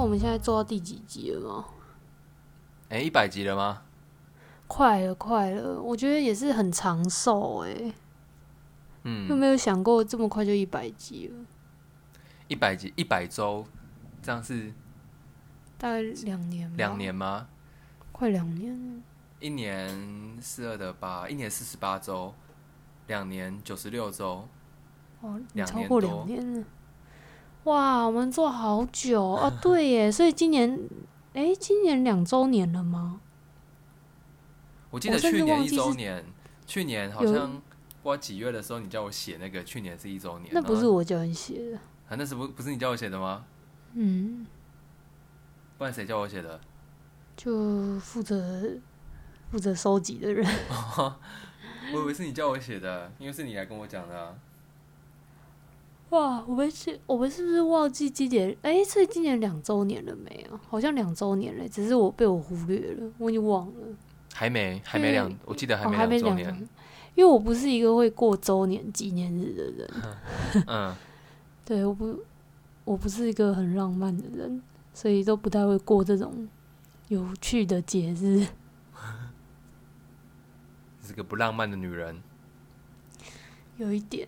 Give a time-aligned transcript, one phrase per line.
[0.00, 1.64] 我们现在做到第几集了吗？
[2.88, 3.82] 哎，一百集了吗？
[4.66, 5.80] 快了，快了！
[5.80, 7.70] 我觉得也是很长寿哎。
[7.72, 7.92] 有
[9.04, 11.46] 嗯，没有想过这么快就一百集了？
[12.48, 13.66] 一百集一百周，
[14.22, 14.72] 这样是
[15.78, 17.48] 大概两年，两年吗？
[18.12, 19.02] 快两年。
[19.38, 22.34] 一年四二的八，一年四十八周，
[23.06, 24.46] 两年九十六周。
[25.20, 26.64] 哦，两年超过两多年了。
[27.64, 30.78] 哇，我们做好久哦， 对耶，所以今年，
[31.34, 33.20] 哎，今年两周年了吗？
[34.90, 36.24] 我记得去年一周年，
[36.66, 37.50] 去年好像
[38.02, 41.76] 不知道几月的时候，你叫我写那个去年是一周年，那不是我叫你写的，
[42.08, 43.44] 啊，那是不不是你叫我写的吗？
[43.92, 44.46] 嗯，
[45.76, 46.60] 不然谁叫我写的？
[47.36, 48.68] 就负责
[49.50, 50.46] 负责收集的人。
[51.92, 54.34] 我以为是你叫我写的，因为是你来跟我讲的、啊。
[56.10, 58.54] 哇，我们是，我们是不是忘记今年？
[58.62, 60.58] 哎，所以今年两周年了没有？
[60.68, 63.74] 好像两周年了，只是我被我忽略了，我已经忘了。
[64.34, 66.48] 还没，还没两，我记得还哦，没还没两周年。
[66.48, 66.68] 两周年，
[67.14, 69.88] 因为我不是一个会过周年纪念日的人。
[70.66, 70.92] 嗯，
[71.64, 72.18] 对，我不，
[72.84, 74.60] 我不是一个很浪漫的人，
[74.92, 76.48] 所以都不太会过这种
[77.08, 78.48] 有趣的节日。
[81.06, 82.20] 是个不浪漫的女人。
[83.76, 84.26] 有一点，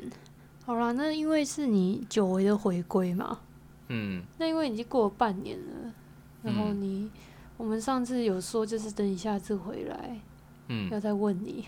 [0.64, 3.40] 好啦，那因为是你久违的回归嘛，
[3.88, 5.92] 嗯，那因为已经过了半年了，
[6.42, 6.80] 然后嗯。
[6.80, 7.10] 你，
[7.56, 10.20] 我们上次有说，就是等你下次回来，
[10.68, 11.64] 嗯，要再问你，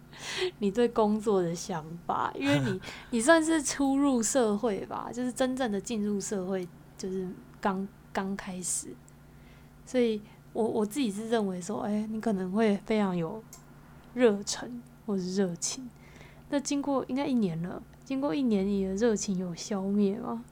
[0.58, 7.28] 你对工作的想法，因为你 你算是初入社会吧，就是真正的进入社会，就是
[7.60, 8.88] 刚刚开始，
[9.84, 10.20] 所以
[10.52, 13.42] 我我自己是认为说，哎、你可能会非常有
[14.14, 15.88] 热忱或是热情。
[16.50, 20.44] 那经过应该一年了，经过一年，你的热情有消灭吗？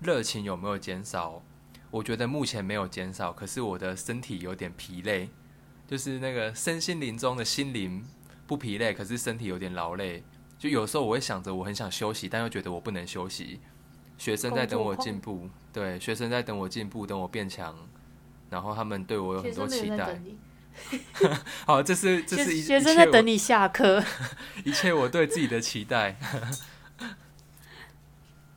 [0.00, 1.42] 热情有没有减少？
[1.90, 5.30] 我觉得目前没有减少，可是我的身体有点疲累，
[5.86, 8.04] 就是那个身心灵中的心灵
[8.46, 10.22] 不疲累，可是身体有点劳累。
[10.58, 13.60] 就有时候我会想着我很想休息，但又觉得我不能休息。
[14.18, 17.74] 学生在等我进步，对，学生在等我进步，等我变强，
[18.50, 20.20] 然后他们对我有很多期待。
[20.90, 21.00] 你，
[21.66, 24.02] 好，这是这是一学生在等你下课。
[24.64, 26.16] 一切我对自己的期待。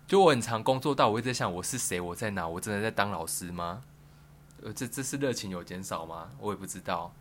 [0.08, 3.84] 就我很常工作到，我一直在想我是谁，我在哪，我真的在当老师吗？
[4.64, 6.32] 呃，这这是热情有减少吗？
[6.40, 7.14] 我也不知道。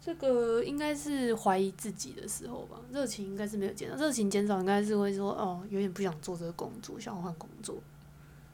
[0.00, 7.76] 这个应该是怀疑自己的时候吧，热情应该是没有减少，热情减少应该是会说哦，有点不想做这个工作，想要换工作。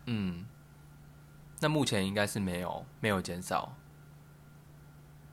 [0.07, 0.45] 嗯，
[1.61, 3.77] 那目前应该是没有没有减少。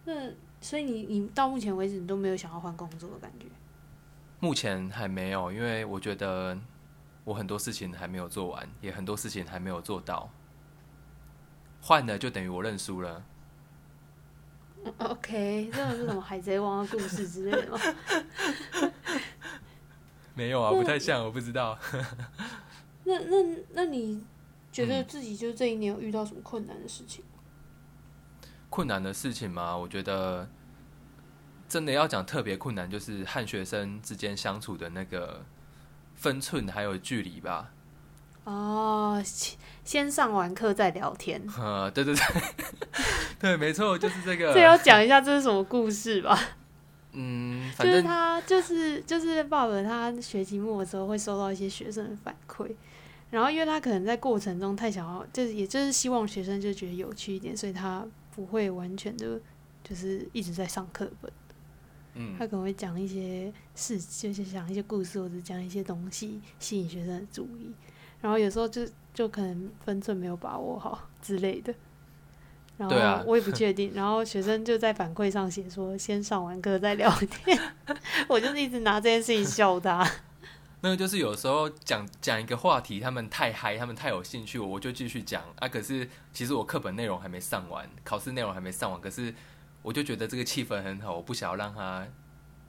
[0.05, 0.29] 那
[0.59, 3.45] 所以你你到目前为止你都没有想要换工作的感觉？
[4.39, 6.57] 目前还没有，因为我觉得
[7.23, 10.29] 我很多事情还没有做完，也很多事情还没有做到。
[11.79, 13.23] 换了就等于我认输了。
[14.97, 17.79] OK，这种是什么海贼王的故事之类的吗？
[20.33, 21.77] 没有啊，不太像，我不知道。
[23.05, 24.23] 那那那你
[24.71, 27.23] 觉得嗯自己就这一年有遇到什么困难的事情？
[28.71, 29.77] 困难的事情吗？
[29.77, 30.47] 我觉得
[31.67, 35.43] 真的要讲特别困难，就是和学生之间相处的那个
[36.15, 37.71] 分寸还有距离吧。
[38.45, 42.41] 哦，先先上完课再聊天， 呃，对对对，
[43.39, 44.53] 对，没错，就是这个。
[44.53, 46.39] 这要讲一下这是什么故事吧？
[47.11, 52.73] 嗯，就是他就是就是爸爸他学期末的时候会收到一些学生的反馈，
[53.29, 58.05] 然后因为他可能在过程中太想要，就是也就是希望学生就觉得有趣一点，所以他
[58.35, 59.39] 不会完全的，
[59.83, 61.31] 就是一直在上课本，
[62.15, 67.71] 嗯他可能会讲一些事，就是讲一些故事或者讲一些东西吸引学生的注意，
[68.21, 71.73] 然后有时候就就可能分寸没有把握好之类的。
[72.77, 72.95] 然后
[73.27, 77.59] 我也不确定， 然后学生就在反馈上写说，先上完课再聊天。
[78.27, 80.03] 我就是一直拿这件事情笑他。
[80.83, 85.67] 那个就是有时候讲讲一个话题，他们太嗨，他们太有兴趣，我就继续讲啊。
[85.67, 89.33] 可是其实我课本内容还没上完，考试内容还没上完，可是
[89.83, 92.07] 我就觉得这个气氛很好，我不想要让他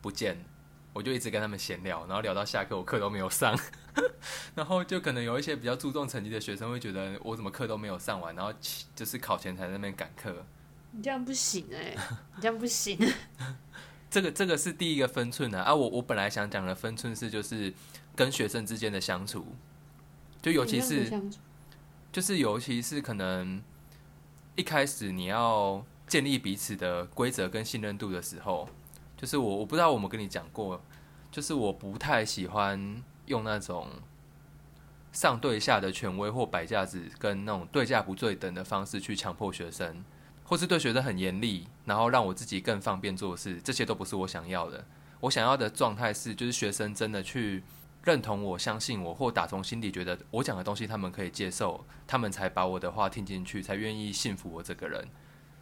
[0.03, 0.45] 不见，
[0.93, 3.59] 我就一直跟他们闲聊，然后聊到下课，我课都没有上。
[4.55, 8.53] 然后就可能有一些比较注重成绩的学生会觉得我怎么课都没有上完，然后
[8.95, 10.45] 就是考前才在那边赶课。
[10.91, 11.97] 你这样不行哎、
[12.37, 12.99] 你这样不行。
[14.11, 15.63] 这个这个是第一个分寸啊！
[15.63, 17.73] 啊，我我本来想讲的分寸是就是
[18.15, 19.47] 跟学生之间的相处，
[20.41, 21.11] 就尤其是
[22.13, 23.63] 就是尤其是可能
[24.55, 28.69] 一开始你要建立彼此的规则跟信任度的时候，
[29.17, 30.83] 就是我我不知道我们跟你讲过，
[31.31, 33.89] 就是我不太喜欢用那种
[35.13, 40.05] 上对下的权威或摆架子，跟那种对价不对等的方式去强迫学生，
[40.45, 44.85] 或是对学生很严厉，然后让我自己更方便做事，这些都不是我想要的。
[45.21, 47.63] 我想要的状态是，就是学生真的去
[48.05, 55.07] 认同我、相信我，或打从心底觉得我讲的东西他们可以接受，他们才把我的话听进去，才愿意信服我这个人。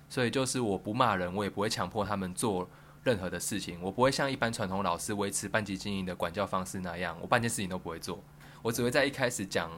[0.08, 2.69] 所以就是我不骂人，我也不会强迫他们做
[3.04, 8.22] 任何的事情，我不会像一般传统老师维持班级经营的管教方式那样，我半件事情都不会做。
[8.62, 9.70] 我只会在一开始讲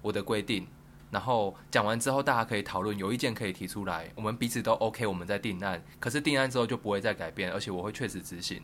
[0.00, 0.66] 我的规定，
[1.10, 5.82] 然后讲完之后大家可以讨论，有意见可以提出来，我们彼此都 OK，我们再定案。
[5.98, 8.60] 可是定案之后就不会再改变，而且我会确实执行。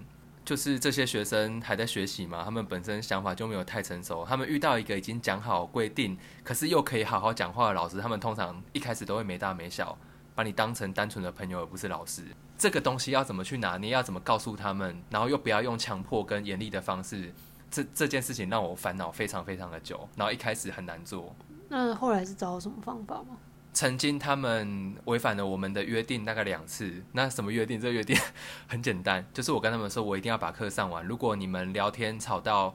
[0.49, 9.95] 就是这些学生还在学习嘛，他们本身想法就没有太成熟，他们遇到一个已经讲好规定，可是又可以好好讲话的老师，他们通常一开始都会没大没小，
[10.35, 12.23] 把你当成单纯的朋友而不是老师。
[12.56, 17.31] 这个东西要怎么去拿捏，要怎么告诉他们，然后又不要用强迫跟严厉的方式。
[17.71, 21.37] 这这件事情让我烦恼非常非常的久，然后一开始很难做。
[21.69, 23.37] 那后来是找什么方法吗？
[23.73, 27.03] 曾经他们违反了我们的约定大概两次。
[27.12, 27.81] 那什么约定？
[27.81, 28.17] 这个约定
[28.67, 31.06] 很简单，就是我跟他们说，我一定要把课上完。
[31.06, 32.75] 如果你们聊天吵到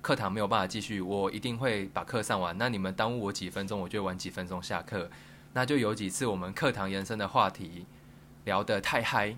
[0.00, 2.56] 课堂没有办法继续，我一定会把课上完。
[2.56, 5.10] 那你们耽误我几分钟，我就晚几分钟下课。
[5.54, 7.86] 那就有几次我们课堂延伸的话题
[8.44, 9.36] 聊得太嗨，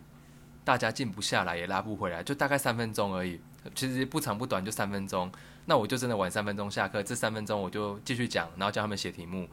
[0.65, 3.41] 大家静不下来也拉不回来，就大概三分钟而已。
[3.75, 5.31] 其实不长不短，就三分钟。
[5.67, 9.49] 那我就真的晚三分钟下课，这三分钟我就继续讲，然后教他们写题目。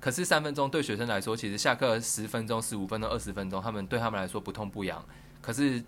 [0.00, 5.04] 可是三分钟对学生来说，其实下课十分钟、十五分钟、二十分钟，他们对他们来说不痛不痒。
[5.40, 5.82] 可是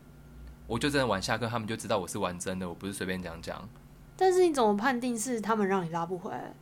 [0.67, 3.69] 我就真的晚下课，他们就知道我是玩真的，我不是随便讲讲。
[4.17, 6.53] 但是你怎么判定是他们让你拉不回来？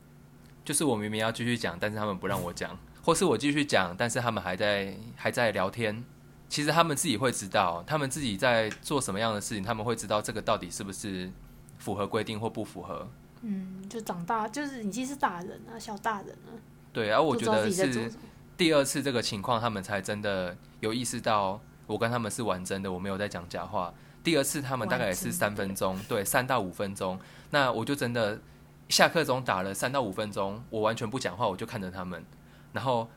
[0.65, 6.05] 就是我明明要继续讲，但是他们不让我讲，或是我继续讲，但是他们还在还在聊天。
[6.51, 11.31] 其实他们自己会知道，他们自己在做什么样的事情，他们会知道这个到底是不是
[11.79, 13.09] 符合规定或不符合。
[13.43, 16.53] 嗯，就长大，就是已经是大人啊，小大人啊。
[16.93, 18.13] 对，而我觉得是
[18.57, 23.93] 第二次这个情况，他们才真的有意识到我跟他们是玩真的，我没有在讲假话。
[24.23, 27.19] 第二次他们大概也是三分钟，对，三到五分钟。
[27.51, 28.41] 那我就真的
[28.89, 32.25] 下课钟打了三到五分钟，我完全不讲话，我就看着他们，
[32.73, 33.09] 然后。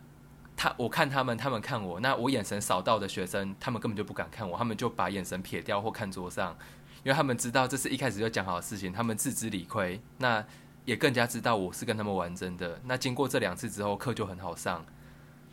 [0.54, 6.56] 他我看他们，他们看我，那我眼神扫到的学生，他们根本就不敢看我，他们就把眼神撇掉或看桌上，
[7.04, 10.46] 因为他们知道这是一开始就讲好的事情，他们自知理亏，那
[10.86, 12.80] 也更加知道我是跟他们玩真的。
[12.86, 14.86] 那经过这两次之后，课就很好上，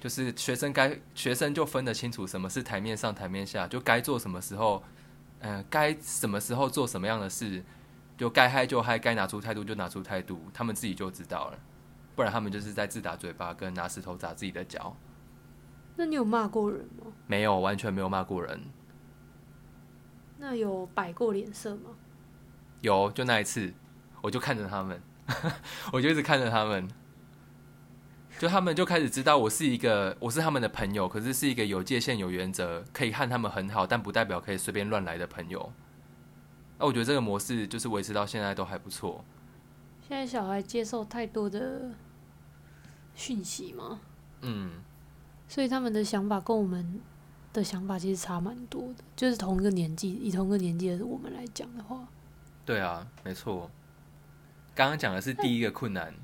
[0.00, 4.82] 就是学生该学生就分得清楚什么是台面上台面下，就该做什么时候，
[5.40, 7.62] 嗯，该什么时候做什么样的事，
[8.16, 11.58] 就该嗨就嗨，该拿出态度就拿出态度，他们自己就知道了。
[12.16, 14.96] 不然他们就是在自打嘴巴，跟拿石头砸自己的脚。
[15.94, 17.12] 那你有骂过人吗？
[17.26, 18.60] 没有，完全没有骂过人。
[20.36, 21.90] 那有摆过脸色吗？
[22.80, 23.72] 有，就那一次，
[24.20, 25.00] 我就看着他们，
[25.92, 26.88] 我就一直看着他们，
[28.38, 35.72] 就他们就开始知道我是一个，我是他们的朋友，可是是一个有界限、有原则，可以和他们很好，但不代表可以随便乱来的朋友。
[36.78, 39.24] 那我觉得这个模式就是维持到现在都还不错。
[40.08, 41.90] 现在小孩接受太多的。
[43.14, 43.98] 讯息吗？
[44.42, 44.74] 嗯，
[45.48, 47.00] 所以他们的想法跟我们
[47.52, 49.02] 的想法其实差蛮多的。
[49.16, 52.06] 就是同一个年纪，以同一个年纪的我们来讲的话，
[52.64, 53.68] 对啊，没错。
[54.78, 56.14] 刚刚讲的是第一个困难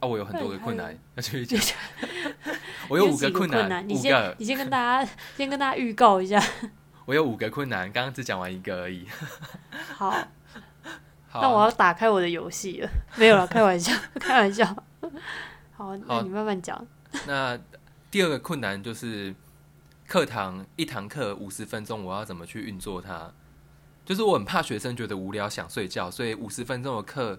[0.00, 1.78] 啊，我有很多个困难要继续讲。
[2.90, 5.08] 我有五个困难，你先你先跟大家
[5.38, 6.42] 先跟大家预告一下。
[7.06, 9.06] 我有五个困难，刚刚只讲完一个而已。
[9.94, 10.12] 好，
[11.34, 12.90] 那我要打开我的游戏了。
[13.14, 14.66] 没有了，开玩笑，开玩笑。
[15.76, 16.84] 好，那你慢慢讲。
[17.28, 17.56] 那
[18.10, 19.32] 第二个困难就是
[20.08, 23.30] 课堂一堂课五十分钟，我要怎么去运作它？
[24.04, 27.38] 就是我很怕学生觉得无聊想睡觉，所以五十分钟的课，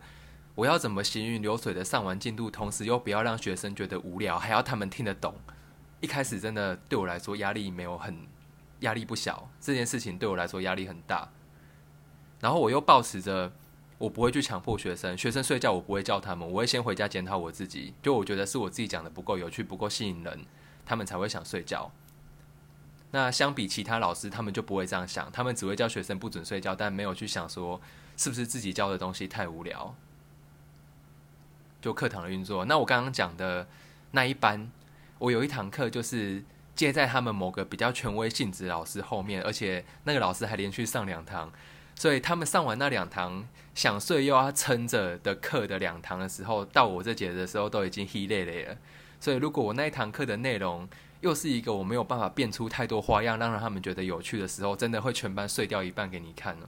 [0.55, 5.35] 我要怎么行云流水的上完进度，同时又不要让学生觉得无聊，还要他们听得懂。
[6.01, 8.27] 一开始真的对我来说压力没有很
[8.79, 11.29] 压力不小，这件事情对我来说压力很大。
[12.39, 13.51] 然后我又保持着。
[13.97, 17.93] 我不会去强迫学生，学生睡觉我不会叫他们，我会先回家检讨我自己。
[18.03, 20.45] 就我觉得是我自己讲的不够有趣、不够吸引人，
[20.85, 21.89] 他们才会想睡觉。
[23.12, 27.79] 那相比其他老师，他们就不会这样想，他们只会叫学生不准睡觉，但没有去想说
[28.17, 29.95] 是不是自己教的东西太无聊。
[31.86, 33.68] 就课堂的运作，那我刚刚讲的
[34.10, 34.72] 那一班，
[35.20, 41.51] 我有一堂课就是接在他们某个比较权威性质老师后面，而且那个老师还连续上两堂。
[41.94, 48.75] 所以他们上完那两堂想睡又要撑着的课的两堂的时候，到我这节的时候都已经稀累累了。
[49.20, 50.89] 所以如果我那一堂课的内容
[51.22, 56.68] 又是一个我没有办法变出太多花样，让让他们觉得有趣的时候，真的会全班睡掉一半给你看了。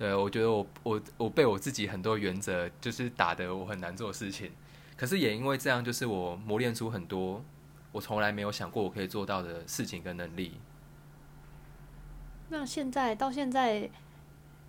[0.00, 4.50] 对，我觉得我我我被我自己很多原则就是打的我很难做事情，
[4.96, 7.44] 可是也因为这样，就是我磨练出很多
[7.92, 10.54] 我从来没有想过我可以做到的事情跟能力。
[12.48, 13.90] 那现在到现在，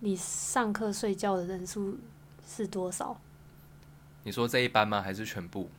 [0.00, 1.98] 你上课睡觉的人数
[2.46, 3.18] 是多少？
[4.24, 5.00] 你说这一班吗？
[5.00, 5.70] 还是全部？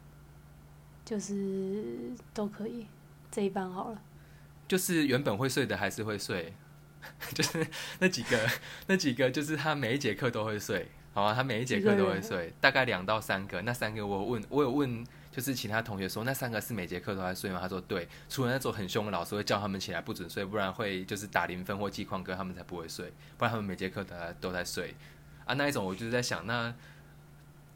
[1.06, 2.88] 就是都可以，
[3.30, 4.02] 这一班好了。
[4.68, 6.56] 就是原本会睡的还是会睡，
[7.34, 7.66] 就是
[8.00, 8.38] 那几个
[8.88, 13.62] 那几个，就是他每一节课都会睡，好啊，他每一节课都会睡，大概两到三个。
[13.62, 17.60] 那三个我问，我有问，就是其他同学说，那三个是每节课都在睡吗？
[17.62, 24.96] 他说对，除了那种很凶的老师会叫他们起来不准睡，不然会就是打零分或记旷课，他们才不会睡，不然他们每节课都在都在睡。
[25.46, 26.74] 啊，那一种我就是在想，那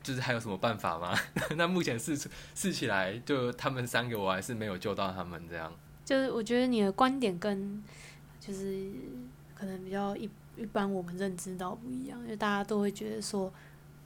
[0.01, 1.17] 就是还有什么办法吗？
[1.57, 2.17] 那目前试
[2.55, 5.73] 试起来，就他们三个我还是没有救到他们这样。
[6.05, 7.83] 就是我觉得你的观点跟
[8.47, 8.89] 就是
[9.53, 13.51] 可能比较一一般我们认知到不一样，因为大家都会觉得说，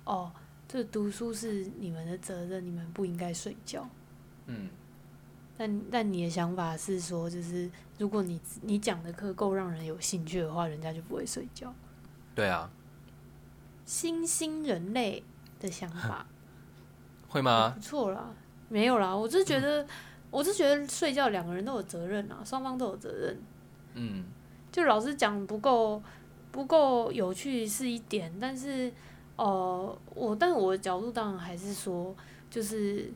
[0.03, 0.31] 哦，
[0.67, 3.87] 这读书是你们的责任，你们不应该睡觉。
[4.47, 4.69] 嗯。
[5.55, 7.69] 但但你的想法是说，就是
[7.99, 11.71] 如果你你讲的课够让人有兴趣的话，人家就不会睡觉。
[12.33, 12.71] 对啊。
[13.85, 15.23] 新兴人类
[15.59, 16.25] 的想法。
[17.29, 17.73] 会吗？
[17.75, 18.33] 不错啦，
[18.69, 19.85] 没有啦，我是觉得。
[20.31, 23.37] 我是觉得睡觉两个人都有责任啊，双方都有责任。
[23.93, 24.23] 嗯，
[24.71, 26.01] 就老师讲不够
[26.51, 28.91] 不够有趣是一点，但是
[29.35, 32.15] 呃，我但我的角度当然还是说，
[32.49, 33.11] 就是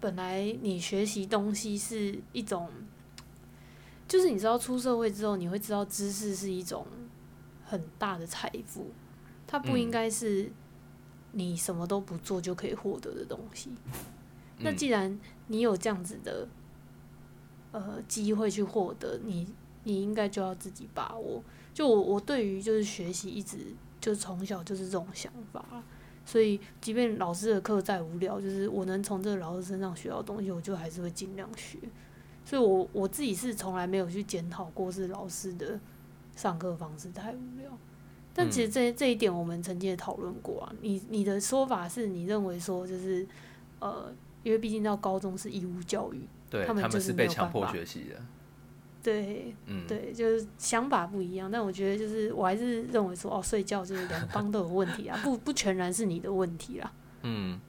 [0.00, 2.68] 本来你学习东西是一种，
[4.06, 6.86] 就是你知道出社会之后，你会知道知识是一种
[7.64, 8.90] 很大的财富，
[9.46, 10.50] 它不应该是
[11.32, 13.70] 你什么都不做就可以获得的东西。
[14.58, 16.46] 那既然你有这样子的
[17.72, 19.48] 呃机会去获得，你
[19.84, 21.42] 你应该就要自己把握。
[21.72, 23.58] 就我我对于就是学习一直
[24.00, 25.64] 就从小就是这种想法，
[26.24, 31.78] 所以即便老师的课再无聊，就是我能从这个老师身上学到东西，我就还是会尽量学。
[32.44, 35.78] 所以我我自己是从来没有去检讨过是老师的
[36.36, 37.70] 上课方式太无聊。
[38.34, 40.72] 但其实这这一点我们曾经也讨论过啊。
[40.80, 43.26] 你你的说法是你认为说就是
[43.78, 44.12] 呃。
[44.44, 46.20] 因为毕竟到高中是义务教育，
[46.66, 48.20] 他们就是被强迫学习的。
[49.02, 51.50] 对，嗯，对，就是想法不一样。
[51.50, 56.92] 但我觉得，就是我还是认为说，哦，睡觉就是两方都有问题啊，不不全然是你的问题啦。
[57.22, 57.60] 嗯。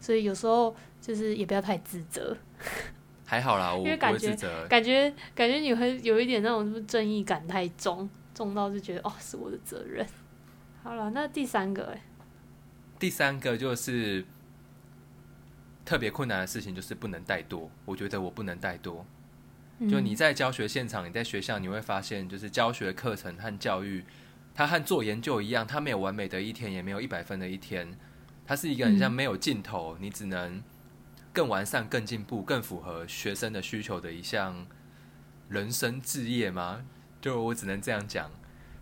[0.00, 2.36] 所以有时候就是也不要太自责。
[3.24, 4.36] 还好啦，我感觉
[4.68, 10.06] 感觉感觉你会有一点那种正义感太重，重到就觉得哦是我的责任。
[10.82, 12.02] 好了，那第三个哎。
[12.98, 14.24] 第三个就是。
[15.82, 19.02] 特别困难的事情就是不能怠惰，我觉得我不能怠惰。
[19.88, 24.04] 就你在教学现场，你在学校，你会发现，就是教学课程和教育，
[24.54, 27.96] 它和做研究一样，它没有完美的一天，也没有一百分的一天，
[28.44, 30.62] 它是一个很像没有尽头，你只能
[31.32, 34.66] 更完善、更进步、更符合学生的需求的一项
[35.48, 36.84] 人生置业吗？
[37.22, 38.30] 就我只能这样讲。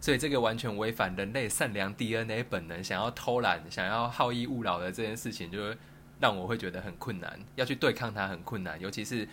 [0.01, 5.79] 所以这个完全违反人类善良 DNA 本能，想要偷懒、想要好逸恶劳的这件事情，就是。
[6.21, 9.29] 让我会觉得很困难，要去对抗它很困难，尤其是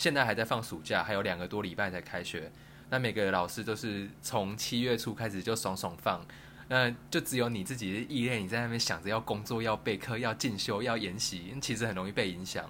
[0.00, 2.50] 现在还在放暑假，还有两个多礼拜才开学，
[2.88, 6.24] 那每个老师都是从七月初开始就爽爽放，
[6.68, 12.64] 那就只有你自己的意念，你在那边想着要工作、要备课、要进修、要研习，其实很容易被影响。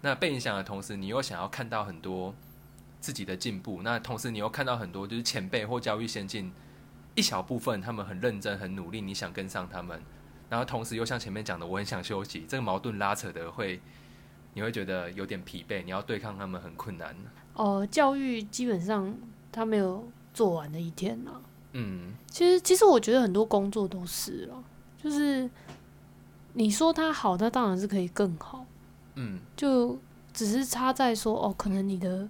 [0.00, 2.34] 那被影响的同时，你又想要看到很多
[2.98, 6.50] 自己的进步，那同时你又看到很多就是前辈或教育先进
[7.14, 10.02] 一小部分，他们很认真、很努力，你想跟上他们。
[10.48, 13.78] 然后同时又像前面讲的，我很想休息，这个矛盾拉扯的会，
[14.54, 17.14] 你会觉得有点疲惫，你要对抗他们很困难。
[17.54, 19.14] 哦，教育基本上
[19.50, 21.32] 他没有做完的一天呐。
[21.72, 24.64] 嗯，其实其实我觉得很多工作都是了，
[25.02, 25.48] 就是
[26.54, 28.64] 你说他好，他当然是可以更好。
[29.14, 29.98] 嗯，就
[30.32, 32.28] 只是差在说哦，可能你的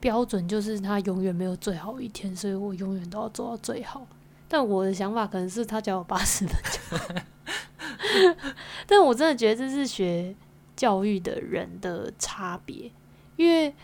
[0.00, 4.06] 标准就是他永远没有最好一天，所以我永远都要做到最好。
[4.48, 7.14] 但我的想法可能是他只要八十分就好。
[8.86, 10.34] 但我真的觉得这是学
[10.76, 12.90] 教育的人的差别，
[13.36, 13.74] 因为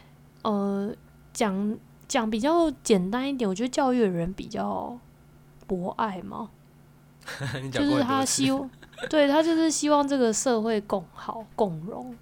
[0.42, 0.94] 呃，
[1.32, 1.78] 讲
[2.08, 4.98] 讲比较简单一点，我觉得教育的人比较
[5.66, 6.50] 博爱嘛，
[7.72, 8.68] 就是他希望，
[9.08, 12.14] 对他就是希望这个社会共好共荣。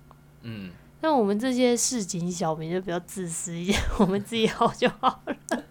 [0.43, 0.71] 嗯，
[1.01, 5.37] 那我们这些市井小民就比较自私一点，我们自己好就好了。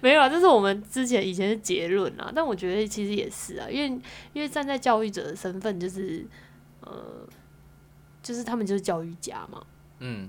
[0.00, 2.30] 没有啊，这是我们之前以前的结论啊。
[2.34, 4.00] 但我觉得其实也是啊，因为
[4.32, 6.26] 因为站在教育者的身份，就是
[6.80, 7.26] 呃，
[8.26, 9.64] 就是他们就是教育家嘛。
[10.00, 10.28] 嗯，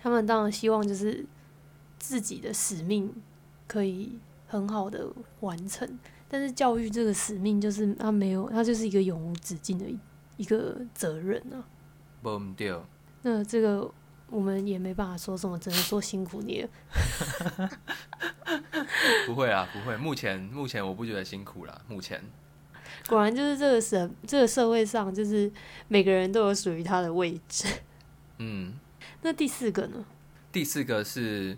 [0.00, 1.24] 他们当然希望就是
[1.96, 3.14] 自己的使命
[3.68, 4.18] 可以
[4.48, 5.88] 很好的完成。
[6.28, 9.96] 但是教育这个使命，就是他没有，他就是一个永无止境的一
[10.38, 11.62] 一个责任啊。
[12.20, 12.76] 不对，
[13.22, 13.88] 那这个
[14.28, 16.68] 我们也没办法说什么，只能说辛苦你了。
[19.28, 19.96] 不会啊，不会。
[19.96, 22.20] 目前目前我不觉得辛苦啦，目前。
[23.08, 25.50] 果然就是这个社这个社会上，就是
[25.88, 27.66] 每个人都有属于他的位置。
[28.36, 28.74] 嗯，
[29.22, 30.04] 那第四个呢？
[30.52, 31.56] 第四个是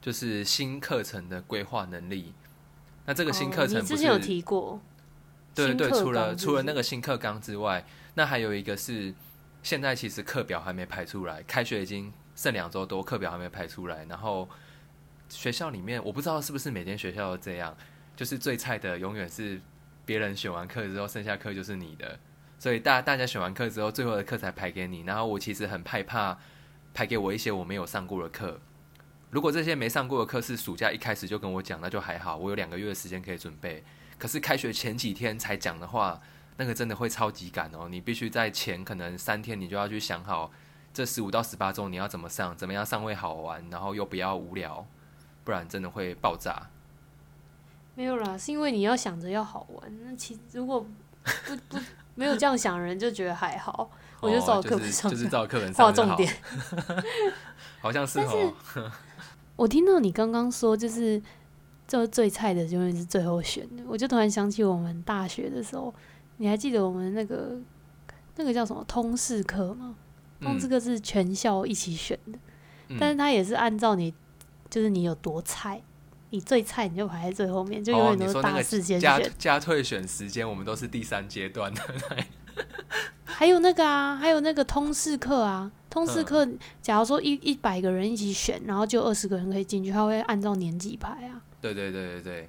[0.00, 2.34] 就是新课程的规划能力。
[3.06, 4.80] 那这个新课程，你之前有提过？
[5.54, 7.84] 对对对，除了除了那个个新课纲之外，
[8.14, 9.12] 那还有一个是
[9.62, 14.04] 现在其实课表还没排出来，开学已经剩两周多，课表还没排出来。
[14.04, 14.48] 然后
[15.28, 17.76] 学校里面，我不知道是不是每间学校都这样，
[18.14, 19.60] 就是最菜的永远是
[20.04, 22.18] 别人选完课之后，剩下课就是你的。
[22.58, 25.00] 所以大大家选完课之后，最后的课才排给你。
[25.02, 26.38] 然后我其实很害怕
[26.94, 28.60] 排给我一些我没有上过的课。
[29.30, 33.82] 如果这些没上过的课是暑假一开始就跟我讲，那就还好，我有两个月的时间可以准备。
[34.18, 36.20] 可是开学前几天才讲的话，
[36.58, 37.88] 那个真的会超级赶哦！
[37.88, 40.52] 你必须在前可能三天，你就要去想好
[40.92, 44.86] 这十五到十八周你要怎么上，怎么样上会好玩，然后又不要无聊，
[45.42, 46.68] 不然真的会爆炸。
[47.94, 50.04] 没有啦，是因为你要想着要好玩。
[50.04, 50.80] 那其如果
[51.46, 51.78] 不不
[52.14, 53.90] 没有这样想的人，就觉得还好。
[54.20, 56.32] 我就照课本上，就是照课本上画重点，
[57.82, 58.52] 好像是哦。
[59.56, 61.20] 我听到你刚刚说，就是
[61.88, 65.92] 这最菜的永远是最后选的，我就突然想起我们大学的时候，
[66.36, 67.58] 你还记得我们那个
[68.36, 69.94] 那个叫什么通识课吗？
[70.40, 72.38] 通识课是全校一起选的，
[73.00, 74.14] 但是它也是按照你，
[74.70, 75.82] 就是你有多菜，
[76.32, 79.32] 你最菜你就排在最后面，就永远都是大四先选。
[79.38, 81.82] 加退选时间，我们都是第三阶段的。
[83.24, 86.48] 还有那个啊，还有那个通识课啊，通识课，
[86.80, 91.42] 假如说一一百个人一起选，然后就二十个人可以进去，他会按照年级排啊。
[91.60, 92.48] 对对对对对。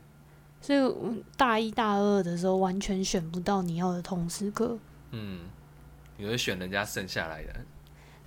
[0.62, 4.78] 所以大一大二的时候完全选不到你要的通识课。
[5.12, 5.42] 嗯，
[6.16, 7.54] 你会选人家剩下来的。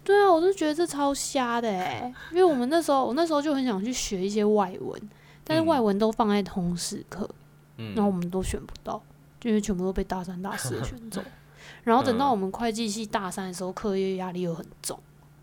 [0.05, 5.01] 对啊，我就觉得这超瞎的哎，因为我们那时候我那时候就很想去学一些外文，
[5.47, 7.29] 但是外文都放在通识课，
[7.77, 9.01] 然后我们都选不到，
[9.43, 11.23] 因为全部都被大三大四选走。
[11.85, 14.99] 然后等到我们会计系大三的时候，课业压力又很重，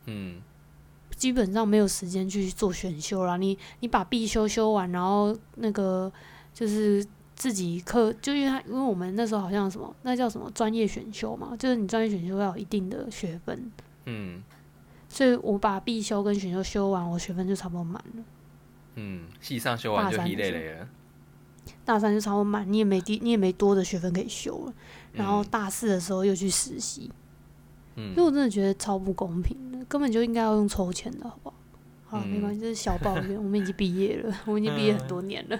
[0.05, 0.41] 嗯，
[1.15, 3.37] 基本上没有时间去做选修了。
[3.37, 6.11] 你你把必修修完，然后那个
[6.53, 13.71] 就是自己课，就因为他因为我们那时候好像什么，那叫什么专业选修嘛，就是你专业选修要有一定的学分，
[14.05, 14.43] 嗯，
[15.07, 18.23] 所以我把必修跟选修修完，我学分就差不多满了。
[18.95, 20.87] 嗯，系上修完就一累累了。
[21.85, 24.73] 大三就差不多满，你也没低，你也没多的学分可以修了。
[25.13, 27.11] 然后大四的时候又去实习，
[27.95, 32.19] 嗯，所以我真的觉得超不公平的，根本就应该要用抽签的，好不好？
[32.19, 33.37] 好，没关系，这是小抱怨。
[33.41, 35.59] 我们已经毕业了，我们已经毕业很多年了。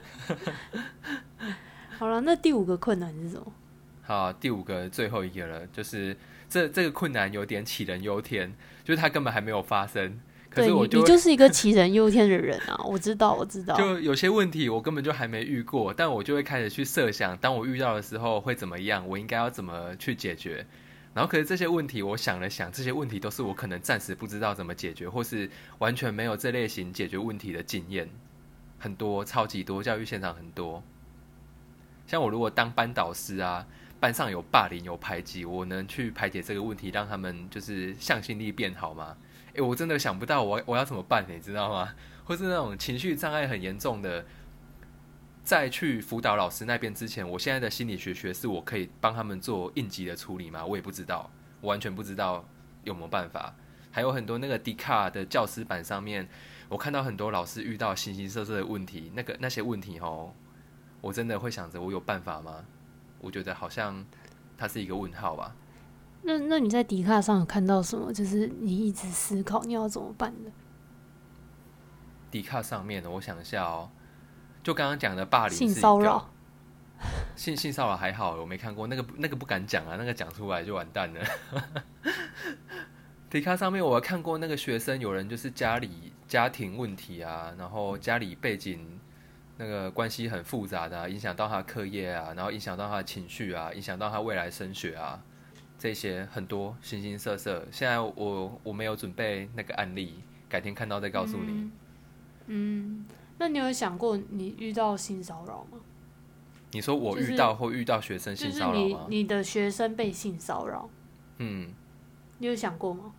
[1.98, 3.54] 好了，那第五个困难是什么？
[4.02, 6.16] 好，第五个最后一个了，就是
[6.50, 10.20] 这这个困难有点杞人忧天，就是它根本还没有发生。
[10.56, 12.78] 对你，你就是一个杞人忧天的人啊！
[12.86, 13.76] 我知道，我知道。
[13.76, 20.66] 就有些问题我根本就还没遇过，但我就会开始去设想，当我遇到的时候会怎么样，我应该要怎么去解决。
[21.14, 28.10] 然后，可是这些问题，我想了想，这些问题都是我可能暂时不知道怎么解决，或是完全没有这类型解决问题的经验，
[28.80, 30.82] 很多，超级多，教育现场很多。
[32.08, 33.66] 像我如果当班导师啊，
[34.00, 39.16] 班上有霸凌有排挤，我能去排解这个问题，让他们就是向心力变好吗？
[39.56, 41.94] 哎，我真的想不到我我要怎么办，你知道吗？
[42.26, 44.26] 或是那种情绪障碍很严重的，
[45.44, 50.66] 在去辅导老师那边之前，我现在的心理学学是，我可以帮他们做应急的处理吗？
[50.66, 51.30] 我也不知道，
[51.62, 52.44] 我完全不知道
[52.84, 53.54] 有没有办法。
[53.92, 56.28] 还有很多那个迪卡的教师版上面，
[56.68, 60.34] 我看到很多老师遇到形形色色的问题，那个那些问题哦，
[61.00, 62.66] 我真的会想着我有办法吗？
[63.20, 64.04] 我觉得好像
[64.58, 65.56] 它是一个问号吧。
[66.24, 68.12] 那那你在迪卡上有看到什么？
[68.12, 70.52] 就是你一直思考你要怎么办的？
[72.32, 73.90] 迪卡上面的，我想一下哦，
[74.64, 76.30] 就刚刚讲的霸凌、性骚扰、
[77.36, 81.22] 性性骚扰还好，我没看过那个那个不敢讲啊，那个讲出来就完蛋了。
[83.30, 89.00] 迪卡上面我看过那个学生，有人就是家里家庭问题啊，然后家里背景
[89.58, 95.22] 那个关系很复杂的，影响到他课业啊，然后影响到他的情绪啊，影响到他未来升学啊。
[95.84, 101.70] 这些很多形形色色，现在我我没有准备那个案例，改天看到再告诉你。
[102.48, 103.06] 嗯，
[103.38, 105.78] 那你有想过你遇到性骚扰吗？
[106.72, 109.08] 你说我遇到或遇到学生性骚扰吗？
[109.10, 110.90] 你的学生被性骚扰，
[111.40, 111.74] 嗯，
[112.38, 113.12] 你有想过吗？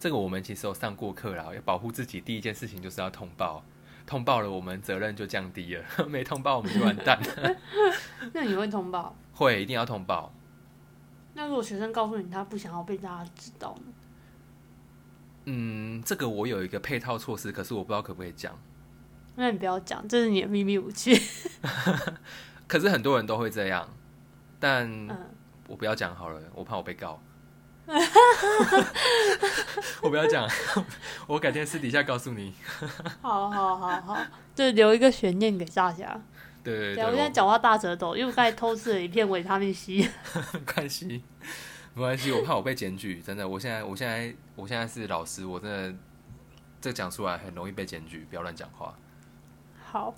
[0.00, 3.62] 这个我们其实有上过课啦，要保护自己，第一件事情就是要通报。
[4.06, 7.56] 通报了，我们责任就降低了； 没通报，我们就完蛋了。
[8.32, 9.14] 那你会通报？
[9.34, 10.32] 会，一定要通报。
[11.38, 13.92] 那如果学生告诉你他不想要被大家知道呢？
[15.44, 18.58] 嗯，这个我有一个配套措施，可是我不知道可不可以讲。
[19.36, 21.16] 那你不要讲，这是你的秘密武器。
[22.66, 23.88] 可是很多人都会这样，
[24.58, 25.16] 但嗯，
[25.68, 27.22] 我不要讲好了，我怕我被告。
[30.02, 30.44] 我不要讲，
[31.28, 32.52] 我改天私底下告诉你。
[33.22, 34.18] 好好好好，
[34.56, 36.20] 就留一个悬念给大家。
[36.64, 39.98] 对对对，我现在讲话大舌头，因为我刚才偷吃了一片维他命 C。
[40.52, 41.22] 没关系，
[41.94, 45.98] 没关系，我怕我被检举，真的，我现在我现在我现在是老师，我真的
[46.80, 48.94] 这讲出来很容易被检举，不要乱讲话。
[49.82, 50.14] 好，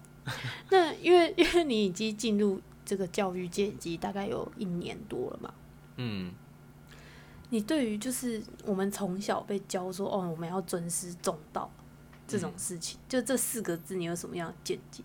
[0.71, 5.55] 那因为因为你已经进入这个教育界已经大概有一年多了嘛，
[5.97, 6.33] 嗯，
[7.51, 11.71] 你对于就是我们从小被教说哦，我们要尊师重道
[12.27, 15.05] 这种事情，就这四个字，你有什么样的见解？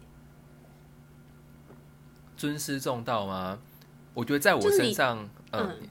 [2.46, 3.58] 尊师重道吗？
[4.14, 5.90] 我觉得在我身上，嗯嗯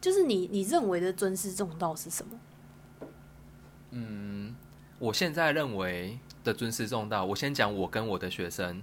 [0.00, 3.08] 就是你你认为的尊师重道是什么？
[3.90, 4.54] 嗯，
[5.00, 8.80] 我现在认为的尊师重道，我先讲我跟我的学生，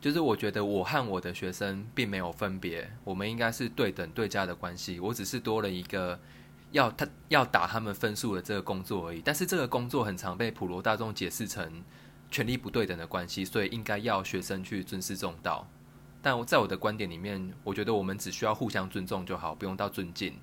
[0.00, 4.98] 就是我觉得我和我的学生并没有分别，我们应该是对等对价的关系。
[4.98, 6.18] 我只是多了一个
[6.72, 9.20] 要他要打他们分数的这个工作而已。
[9.22, 11.84] 但是这个工作很常被普罗大众解释成
[12.30, 15.68] 权力不对等的关系，所以应该要学生去尊师重道。
[16.28, 20.34] 但我在我的观点里面，我觉得我们只需要互相尊重就好，不用到尊敬。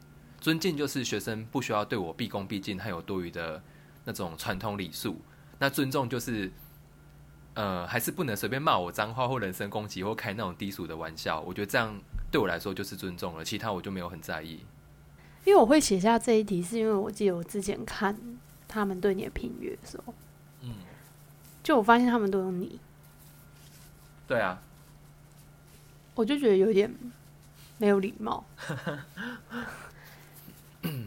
[0.41, 3.61] 尊敬就是学生不需要对我毕恭毕敬，还有多余的
[4.03, 5.21] 那种传统礼数。
[5.59, 6.51] 那尊重就是，
[7.53, 11.39] 呃，还是不能随便骂我脏话或人身攻击或开那种低俗的玩笑。
[11.41, 11.95] 我觉得这样
[12.31, 14.61] 对我来说就是尊重了，其他我就没有很在意。
[15.43, 18.17] 因为我会写下这一题，是因为我记得我之前看
[18.67, 20.15] 他们对你的评语的时候，
[20.61, 20.73] 嗯，
[21.61, 22.79] 就我发现他们都用你，
[24.27, 24.59] 对啊，
[26.15, 26.91] 我就觉得有点
[27.77, 28.43] 没有礼貌。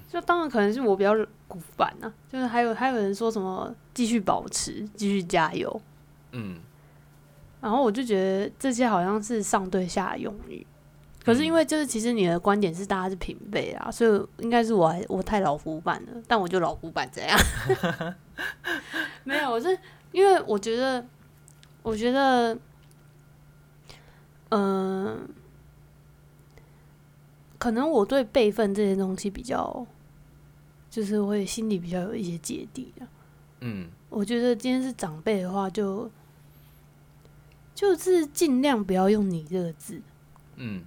[0.09, 1.15] 就当然可能是我比较
[1.47, 5.81] 古板啊，就是还有还有人说什么继续保持，继续加油，
[6.33, 6.59] 嗯，
[7.61, 10.67] 然后我就觉得这些好像是上对下的用语。
[11.25, 17.39] 可是因为就是其实你的观点是大家是平辈啊，所以应该是我还我太老古板了，但我就老古板这样。
[19.25, 19.79] 没有，我是
[20.11, 21.05] 因为我觉得，
[21.83, 22.57] 我觉得，
[24.51, 25.29] 嗯、
[27.59, 29.87] 可能我对辈分这些东西比较，
[30.91, 33.07] 就是会心里比较有一些芥蒂啊。
[33.61, 36.11] 嗯，我觉得今天是长辈的话就，
[37.75, 40.01] 就是尽量不要用“你”这个字。
[40.57, 40.83] 嗯。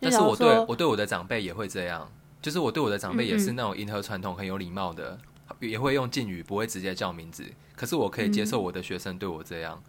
[0.00, 5.16] 但是我对我对我的长辈也会这样，就是我对我的长辈也是那种迎合传统、很有礼貌的，
[5.60, 7.44] 也会用敬语，不会直接叫名字。
[7.76, 9.80] 可是我可以接受我的学生对我这样。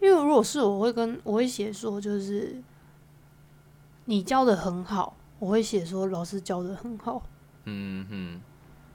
[0.00, 2.60] 因为如果是我我会跟我会写说，就是
[4.06, 7.22] 你教的很好，我会写说老师教的很好，
[7.64, 8.40] 嗯哼。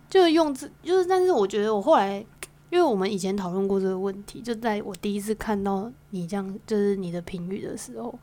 [0.08, 2.20] 就是用字就是，但是我觉得我后来，
[2.70, 8.18] 因为我们以前讨论过这个问题，就在我第一次看到你这样就是你的评语的时候，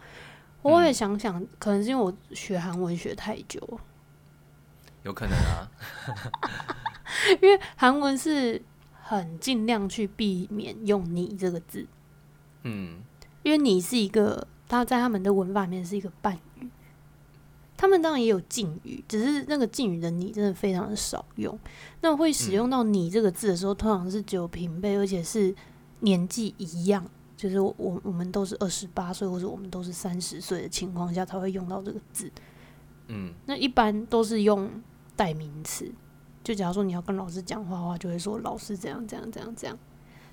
[0.63, 3.61] 我也想想，可能是因为我学韩文学太久，
[5.03, 5.69] 有可能啊。
[7.43, 8.63] 因为韩文是
[9.03, 11.87] 很尽量去避免用“你”这个字，
[12.65, 13.03] 嗯
[13.43, 16.69] 因为你是一个，他在他们的文法里面是一个半语，
[17.77, 21.59] 他们当然也有敬语，只是那个敬语的“你”真的非常的少用。
[22.03, 25.53] 那会使用到“你”这个字的时候，通常是只有平辈，而且是
[26.01, 27.05] 年纪一样，
[27.37, 32.31] 就是我我我们都是二十八岁，或者我们都是三十岁的情况下才会用到这个字。
[33.09, 34.71] 嗯那一般都是用
[35.17, 35.93] 代名词，
[36.45, 39.77] 就假如说你要跟老师讲话的话，就会说老师怎样怎样怎样怎样。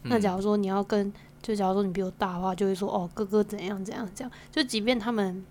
[0.03, 1.11] 那嗯假如说你要跟，
[1.41, 4.32] 就假如说你比我大的话，就会说哦哥哥怎样怎样怎样。
[4.52, 5.45] 就即便他们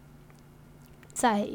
[1.13, 1.49] 再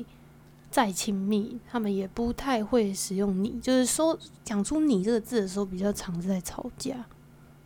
[0.70, 7.06] 再亲密，他们也不太会使用你，就是说讲出你这个字的时候，比较常是在吵架。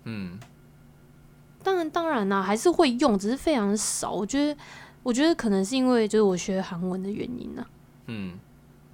[0.03, 0.37] 嗯
[1.63, 4.11] 当然，当然啦，还是会用，只是非常少。
[4.11, 4.59] 我觉得，
[5.03, 7.65] 我觉得可能是因为就是我学韩文的原因呢、
[8.05, 8.39] 嗯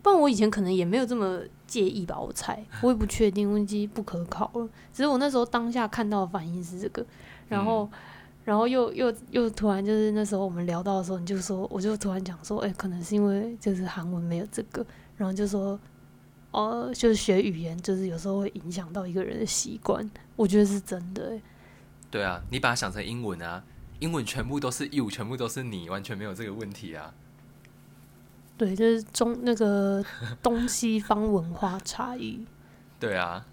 [0.01, 4.67] 不然我以前可能也没有这么介意吧，我猜，我也不确定，问机不可考了。
[4.91, 7.05] 只是我那时候当下看到的反应是这个，
[7.53, 7.89] 然后，
[8.43, 14.85] 然后又又又突然就是那时候我们聊到的时候，你就说，我就突然讲说，哎、可能是因为就是韩文没有这个，
[15.15, 15.79] 然后就说，
[16.51, 21.41] 哦、就是学语言，就是有时候会影响到一个人的习惯，我觉得是真的、欸。
[22.09, 23.63] 对啊，你把它想成英文啊，
[23.99, 27.13] 英文全部都是 you，全部都是你，完全没有这个问题啊。
[28.57, 30.03] 对，就是中那个
[30.41, 32.45] 东西方文化差异。
[32.99, 33.45] 对啊，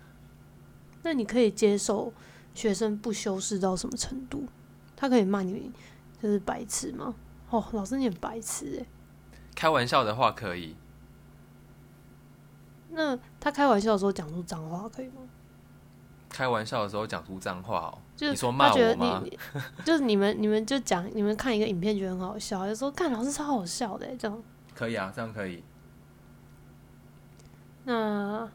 [1.03, 2.13] 那你可以接受
[2.61, 4.45] 学生不修饰到什么程度？
[4.95, 5.73] 他可以骂你
[6.23, 7.15] 就是白痴吗？
[7.49, 8.87] 哦，老师你很白痴哎。
[9.55, 10.77] 开玩笑的话可以。
[12.91, 15.23] 那他开玩笑的时候讲出脏话可以吗？
[16.29, 19.23] 开玩笑的时候讲出脏话哦，就是你说骂我吗？
[19.85, 24.43] 就是你们你们就讲，你们看一个影片觉得很好笑，就说看老师超好笑的这样。
[24.75, 25.65] 可以啊，这样可以。
[27.85, 28.49] 那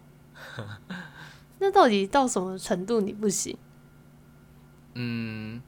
[1.59, 3.57] 那到底到什么程度你不行？
[4.95, 5.61] 嗯，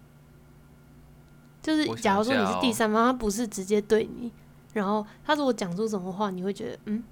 [1.61, 4.31] 就是假如说你是第三方，他不是直接对你，
[4.73, 7.03] 然后他如果讲出什么话，你会觉得嗯，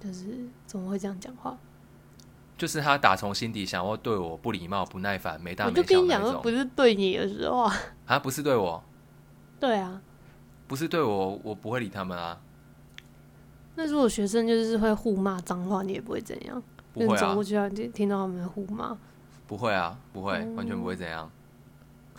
[0.00, 1.56] 就是怎么会这样讲话？
[2.56, 6.42] 就是他打从心底想要对我不礼貌、不耐烦、没大没小我就跟你讲。
[6.42, 7.74] 不是对你的时候啊，
[8.06, 8.82] 啊，不是对我，
[9.60, 10.02] 对啊。
[10.66, 12.38] 不是对我，我不会理他们啊。
[13.76, 16.62] 那如果学生就是会互骂脏话，你也不会怎样？
[16.92, 18.98] 不会啊走过，去啊，听听到他们互骂，
[19.48, 21.28] 不会啊，不会，哦完全不会怎样。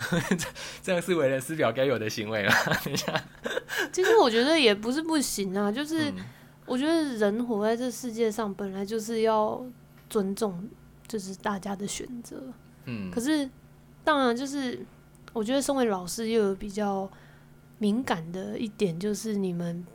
[0.00, 0.48] 这
[0.82, 2.52] 这样是为人师表该有的行为了。
[2.84, 3.12] 等一下，
[3.92, 6.16] 其实我觉得也不是不行啊，就是嗯
[6.66, 9.62] 我觉得人活在这世界上，本来就是要
[10.08, 10.68] 尊重，
[11.06, 12.42] 就是大家的选择。
[12.86, 13.48] 嗯可是，
[14.02, 14.84] 当然就是
[15.32, 17.08] 我觉得身为老师又有比较
[17.78, 19.86] 敏感的一点，就是你们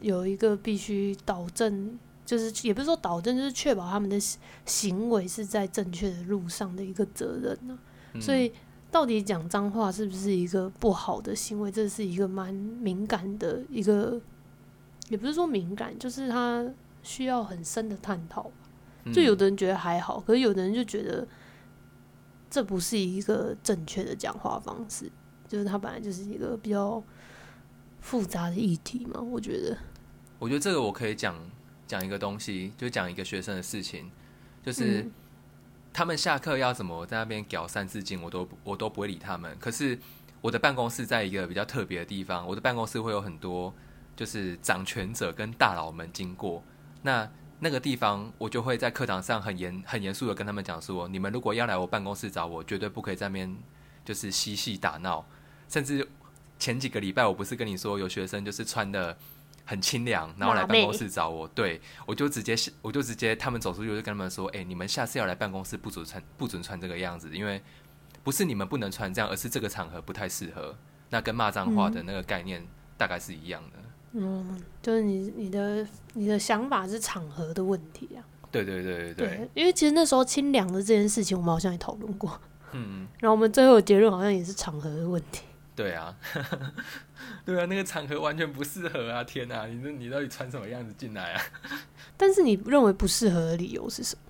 [0.00, 1.98] 有一个必须导正，
[2.28, 7.78] 就是也不是说导正，就是确保他们的行行为是在正确的路上的一个责任呢、
[8.12, 8.52] 嗯所以，
[8.90, 11.72] 到底讲脏话是不是一个不好的行为？
[11.72, 14.20] 这是一个蛮敏感的一个，
[15.08, 16.70] 也不是说敏感，就是他
[17.02, 18.52] 需要很深的探讨吧。
[19.10, 21.26] 就有嗯的人觉得还好，可是有的人就觉得
[22.50, 25.10] 这不是一个正确的讲话方式，
[25.48, 27.02] 就是他本来就是一个比较
[28.02, 29.18] 复杂的议题嘛。
[29.18, 29.78] 我觉得，
[30.38, 31.34] 我觉得这个我可以讲
[31.88, 34.08] 讲一个东西，就讲一个学生的事情，
[34.62, 35.12] 就是嗯
[35.92, 39.56] 他们下课要怎么在那边屌三字经，我都我都不会理他们。
[39.58, 39.98] 可是
[40.40, 43.74] 我的办公室在一个比较特别的地方，我的办公室会有很多
[44.14, 46.62] 就是掌权者跟大佬们经过，
[47.02, 53.56] 那那个地方我就会在课堂上很严很严肃的跟他们讲说，你们如果要来我办公室找我，绝对不可以在那边
[54.04, 55.26] 就是嬉戏打闹，
[55.68, 56.06] 甚至
[56.58, 59.16] 前几个礼拜我不是跟你说有学生就是穿的。
[59.68, 67.60] 很清凉，然后来办公室找我，对我就直接我就直接他们走出去，我就跟他们说：“哎、你们下次要来办公室不准穿不准穿这个样子，因为
[68.24, 70.74] 不是你们不能穿这样，而是这个场合不太适合。
[71.10, 73.78] 那跟骂脏话的那个概念大概是一样的。
[74.12, 78.24] 嗯，就是你你的你的想法是场合的问题啊。
[78.50, 82.40] 对对对对对，因为其实那时候清凉的这件事情，我们好像也讨论过，
[82.72, 85.42] 嗯，然后我们最后的结论好像也是场合的问题。
[85.78, 86.12] 对啊，
[87.46, 89.22] 对啊，那个场合完全不适合啊！
[89.22, 91.42] 天啊，你这你到底穿什么样子进来啊？
[92.18, 94.22] 但是你认为不适合的理由是什么？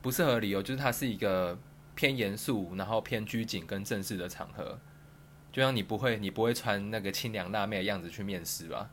[0.00, 1.58] 不适合的理由就是它是一个
[1.96, 4.78] 偏严肃，然后偏拘谨跟正式的场合。
[5.50, 8.88] 就像你不会，你不会穿那个清凉辣妹的样子去面试吧？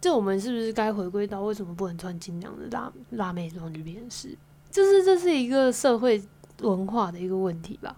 [0.00, 4.38] 这我们是不是该回归到为什么不能穿清凉的辣辣妹装去面试？
[4.70, 6.22] 就是这是一个社会
[6.60, 7.96] 文化的一个问题吧？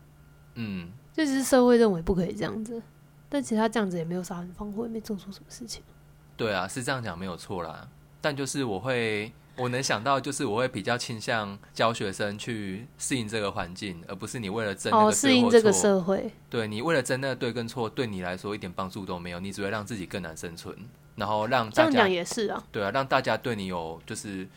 [0.54, 2.82] 嗯，这只是社会认为不可以这样子，
[3.28, 5.82] 但其实他这样子也没有杀人放火，也没做出什么事情。
[6.36, 7.88] 对啊，是这样讲没有错啦。
[8.20, 15.82] 但就是我会，我能想到就是我会比较倾向教学生去适应这个环境，而不是你为了争那哦，适应这个错。
[15.82, 20.76] 社会，对你为了争那个对跟错，对你来说一点帮助都没有，你只会让自己更难生存，
[21.14, 22.62] 然后让大家这样讲也是啊。
[22.72, 24.48] 对啊，让大家对你有就是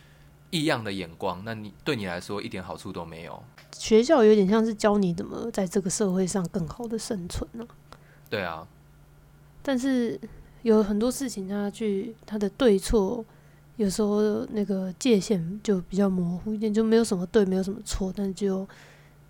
[0.49, 3.43] 异样的眼光，那你对你来说一点好处都没有。
[3.77, 7.65] 学校有点像是教你怎么在这个社会上更好的生存呢、
[8.29, 8.67] 对啊，
[9.63, 10.19] 但是
[10.61, 13.23] 有很多事情，他去他的对错，
[13.77, 18.67] 有时候那个界限就比较模糊一点，就没有什么对，没有什么错，但只有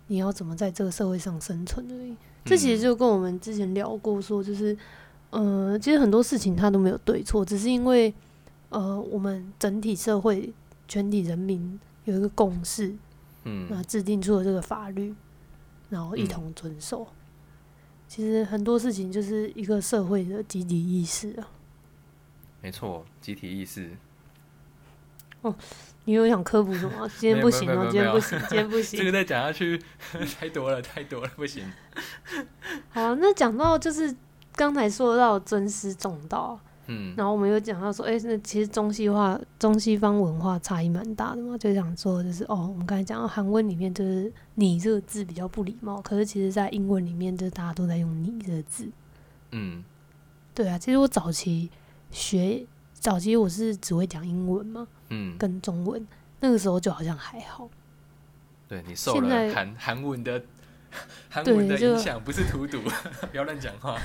[0.08, 2.14] 你要怎么在这个社会上生存而已。
[2.44, 4.76] 这其实嗯就跟我们之前聊过，说就是，
[5.30, 8.12] 呃，其实很多事情它都没有对错，只是因为，
[8.70, 10.52] 呃，我们整体社会
[10.88, 12.94] 全体人民有一个共识，
[13.44, 15.14] 嗯那制定出了这个法律，
[15.90, 17.06] 然后一嗯同遵守。
[18.10, 21.46] 其实很多事情就是一个社会的集体意识啊。
[22.60, 23.88] 没错，集体意识。
[26.06, 27.08] 你有想科普什么？
[27.18, 29.12] 今天不行哦，没有没有今天不行，今天不行这个行。
[29.12, 29.80] 再讲下去
[30.40, 31.72] 太多了，太多了，不行。
[32.88, 34.12] 好，那讲到就是
[34.56, 36.58] 刚才说到尊师重道，
[36.92, 48.88] 嗯然后我们又讲到说，哎、那其实中西化、中西方文化差异蛮大的嘛，就想说就是哦，我们刚才讲到韩文里面就是“你”这个字比较不礼貌，可是其实在英文里面就是大家都在用“你”这个字。
[49.52, 49.84] 嗯
[50.52, 51.70] 对啊，其实我早期
[52.10, 56.04] 学早期我是只会讲英文嘛，嗯，跟中文，
[56.40, 57.68] 那个时候就好像还好。
[58.68, 60.42] 对你受了韩韩文的
[61.30, 62.78] 韩文的影响，不是荼毒，
[63.30, 63.96] 不要乱讲话。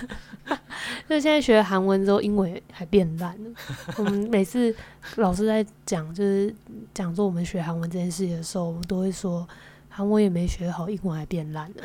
[1.08, 3.52] 就现在学韩文之后，英文还变烂了。
[3.98, 4.76] 我们每次
[5.18, 6.54] 老师在讲，就是
[6.94, 9.48] 讲说我们学韩文这件事情的时候，我们都会说
[9.90, 11.84] 韩文也没学好，英文还变烂了。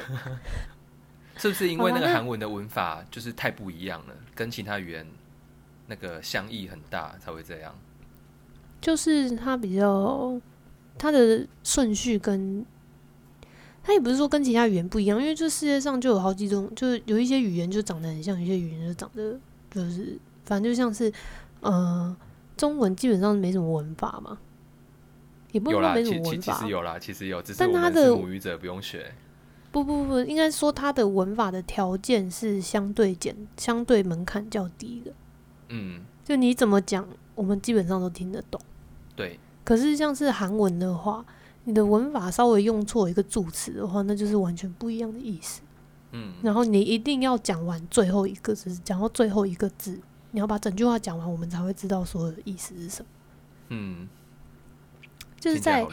[1.37, 5.06] 是不是因为那个韩文的文法就是太不一样了，跟其他语言
[5.87, 7.74] 那个相异很大，才会这样？
[8.80, 10.40] 就是它比较
[10.96, 12.64] 它的顺序跟
[13.82, 19.38] 它也不是说跟其他语言不一样，因为这世界上就有好几种，就是有一些语言就长得很像，有些语言就长得
[19.70, 21.12] 就是反正就像是
[21.60, 22.16] 呃
[22.56, 24.38] 中文基本上没什么文法嘛，
[25.52, 29.12] 也不能说没什么文法，其实有啦，其实有，只是但它的母语者不用学。
[29.72, 35.12] 不不不，应该说它的文法的条件是相对简，相对门槛较低的。
[35.68, 38.60] 嗯，就你怎么讲，我们基本上都听得懂。
[39.14, 41.24] 对，可是像是韩文的话，
[41.64, 45.61] 你的文法稍微用错一个助词的话，那就是完全不一样的意思。
[46.12, 50.01] 嗯，然后你一定要讲完最后一个字，讲到最后一个字，
[50.33, 53.09] 你要把整句话讲完，我们才会知道所有的意思是什么。
[53.68, 54.09] 嗯，
[55.38, 55.87] 就是在。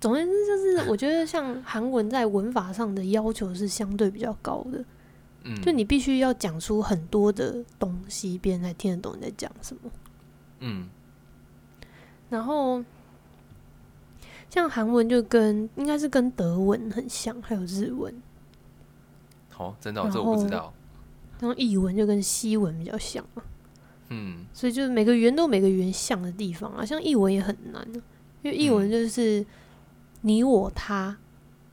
[0.00, 4.84] 总而言之，就是我觉得像韩文在文法上的要求是相对比较高的。
[5.42, 9.90] 嗯，就你必须要讲出很多的东西，别人才听得懂你在讲什么。
[10.60, 10.88] 嗯
[12.30, 12.80] 然后，
[14.50, 18.14] 像韩文就跟应该是跟德文很像，还有日文。
[19.50, 20.72] 好，真的这我不知道。
[21.40, 23.42] 然后译文就跟西文比较像嘛，
[24.08, 26.84] 嗯所以就是每个语言都有每个语言像的地方啊。
[26.84, 28.02] 像译文也很难啊，
[28.42, 29.44] 因为译文就是
[30.22, 31.16] 你我他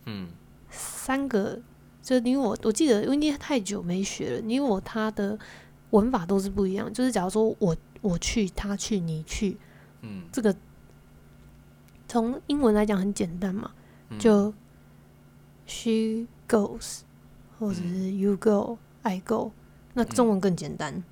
[0.06, 0.28] 嗯
[0.70, 1.60] 三个，
[2.02, 5.38] 就你我，我记得因为太久没学了，你我他的
[5.92, 6.92] 文法都是不一样。
[6.94, 9.58] 就是假如说我我去，他去，你去，
[10.02, 10.56] 嗯，这个
[12.08, 13.72] 从英文来讲很简单嘛，
[14.10, 14.54] 嗯就
[15.66, 17.00] she goes，
[17.60, 19.52] 或者是 you go，I go。
[19.94, 21.04] 那中文更简单，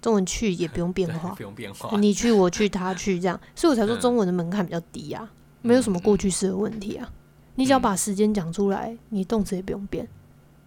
[0.00, 1.96] 中文去也不用变化， 不用变化。
[1.98, 5.30] 你去我去他去这样， 所以我才说嗯中文的门槛比较低啊，
[5.62, 7.12] 没有什么过去式的问题啊。
[7.56, 10.08] 你只要嗯把时间讲出来，你动词也不用变。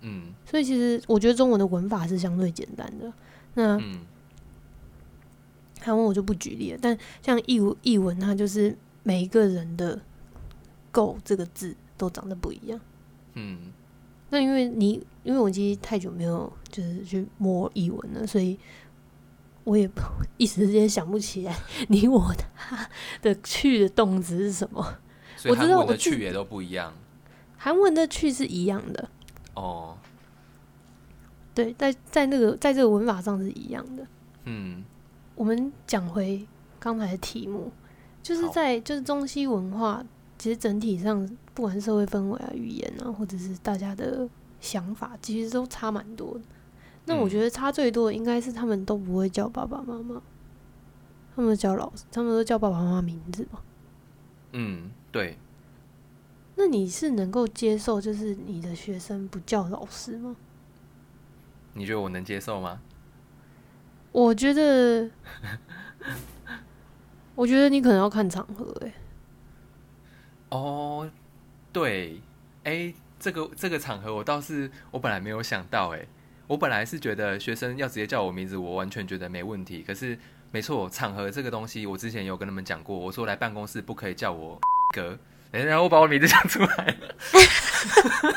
[0.01, 3.11] 嗯所以其实我觉得中文的文法是相对简单的。
[3.53, 3.99] 那嗯
[5.79, 10.01] 韩文我就不举例了，但像译文译文，它就是每一个人的
[10.91, 12.79] “够”这个字都长得不一样。
[13.33, 13.71] 嗯
[14.29, 18.57] 那因为你，因为我其实太久没有就是去摸译文了，所以
[19.63, 20.01] 我也不
[20.37, 21.55] 一时之间想不起来
[21.89, 22.89] 你我他
[23.21, 24.79] 的去的动词是什么。
[25.45, 26.93] 我知所以韩文道我的去也都不一样
[27.57, 29.09] 韩文的去是一样的，
[29.55, 29.97] 哦。
[31.53, 34.07] 对，在在那个在这个文法上是一样的。
[34.45, 34.83] 嗯
[35.35, 36.47] 我们讲回
[36.79, 37.71] 刚才的题目，
[38.21, 40.03] 就是在就是中西文化，
[40.37, 44.27] 其实整体上不管是社会氛围啊、语言啊，或者是大家的
[44.59, 46.41] 想法，其实都差蛮多的。
[47.05, 50.21] 那我嗯觉得差最多的应该是他们都不会叫爸爸妈妈，
[51.35, 53.59] 他们都叫老师，他们都叫爸爸妈妈名字嘛。
[54.51, 55.37] 嗯，对，
[56.55, 60.35] 那你是能够接受，就是你的学生不叫老师吗？
[61.73, 62.81] 你觉得我能接受吗？
[64.11, 65.09] 我觉得，
[67.41, 68.93] 我觉得你可能要看场合、欸，
[70.49, 71.09] 哦，
[71.73, 72.21] 对，
[72.65, 76.05] 哎，这个这个场合我倒是我本来没有想到，哎，
[76.45, 79.81] 我本来是觉得学生要直接叫我名字，我完全觉得没问题。
[79.81, 80.15] 可是
[80.51, 84.59] 没错，场合这个东西，我之前有跟他们讲过，我说来办公室不可以叫我
[84.93, 85.17] 哥，
[85.49, 87.15] 哎然后我把我名字 讲出来了。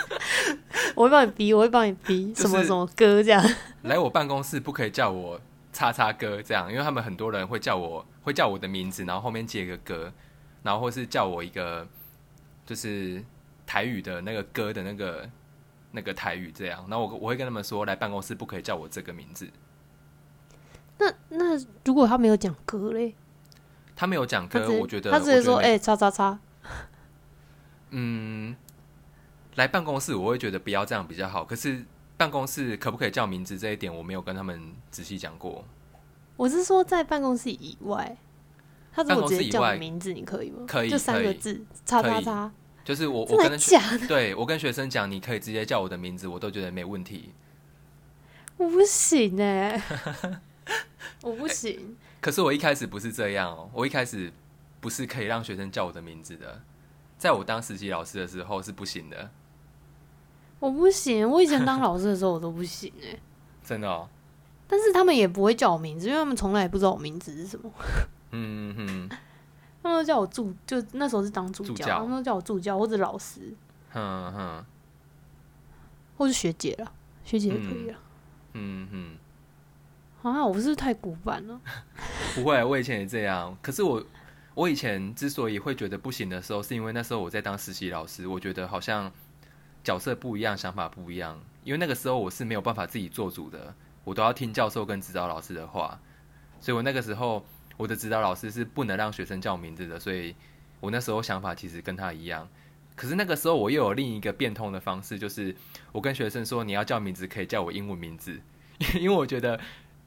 [0.96, 3.44] 我会帮你逼，我会帮你逼，就是什么什么哥这样。
[3.84, 5.38] 来我办公室不可以叫我
[5.74, 10.12] 叉叉哥这样，因为他们很多人会叫我会叫我的名字，然后后面接一个歌，
[10.64, 11.86] 然后或是叫我一个
[12.66, 13.22] 就是
[13.64, 15.30] 台语的那个歌的那个
[15.92, 19.48] 那个台语这样，然后我我会跟他们说，来办公室不可以叫我这个名字。
[20.98, 23.14] 那那如果他没有讲歌嘞，
[23.94, 26.38] 他没有讲歌，我觉得他直接说，哎、叉叉叉，
[27.90, 28.56] 嗯，
[29.54, 31.84] 来办公室我会觉得不要这样比较好，可是。
[32.16, 35.64] 办公室可不可以叫名字这一点，我没有跟他们仔细讲过。
[36.36, 38.16] 我是说在办公室以外，
[38.92, 40.64] 他如办果直接叫公室以外你名字，你可以吗？
[40.66, 42.52] 可以就三个字，叉叉叉，
[42.84, 44.06] 就是我我跟学假的？
[44.06, 47.32] 对我跟学生讲，你可以直接叫我的名字，我都觉得没问题。
[48.56, 49.82] 我不行哎、
[51.22, 51.96] 我不行。
[52.20, 54.32] 可是我一开始不是这样哦，我一开始
[54.80, 56.62] 不是可以让学生叫我的名字的，
[57.18, 59.30] 在我当实习老师的时候是不行的，
[60.60, 63.18] 我不行，我以前当老师的时候我都不行哎、
[63.64, 64.08] 真的哦。
[64.74, 67.70] 但是他们也不会叫我名字，因为他们从来也不知道我名字是什么。
[68.32, 69.08] 嗯哼，
[69.80, 73.54] 他们都叫我助，就那时候是当助教，助教他们都叫我助教或者老师
[73.92, 74.64] 哼哼，
[76.16, 76.92] 或是学姐了，
[77.24, 77.98] 学姐也可以了。
[78.54, 79.16] 嗯哼。
[80.28, 81.60] 啊，我是不是太古板了？
[82.34, 83.56] 不会，我以前也这样。
[83.62, 84.04] 可是我，
[84.54, 89.12] 我以前之所以会觉得不行的时候，是因为那时候我在当实习老师，我觉得好像
[89.84, 91.40] 角色不一样，想法不一样。
[91.62, 93.74] 因为那个时候我是没有办法自己做主的，
[94.04, 95.98] 我都要听教授跟指导老师的话。
[96.60, 97.44] 所以我那个时候，
[97.76, 100.34] 我的指导老师是不能让学生叫名字的，所以
[100.80, 102.48] 我那时候想法其实跟他一样。
[102.94, 105.54] 可是那个时候我又有另一个变通的方式，就是
[105.92, 108.40] 我跟学生说，你要叫名字可以叫我英文名字，
[108.94, 109.58] 因为我觉得。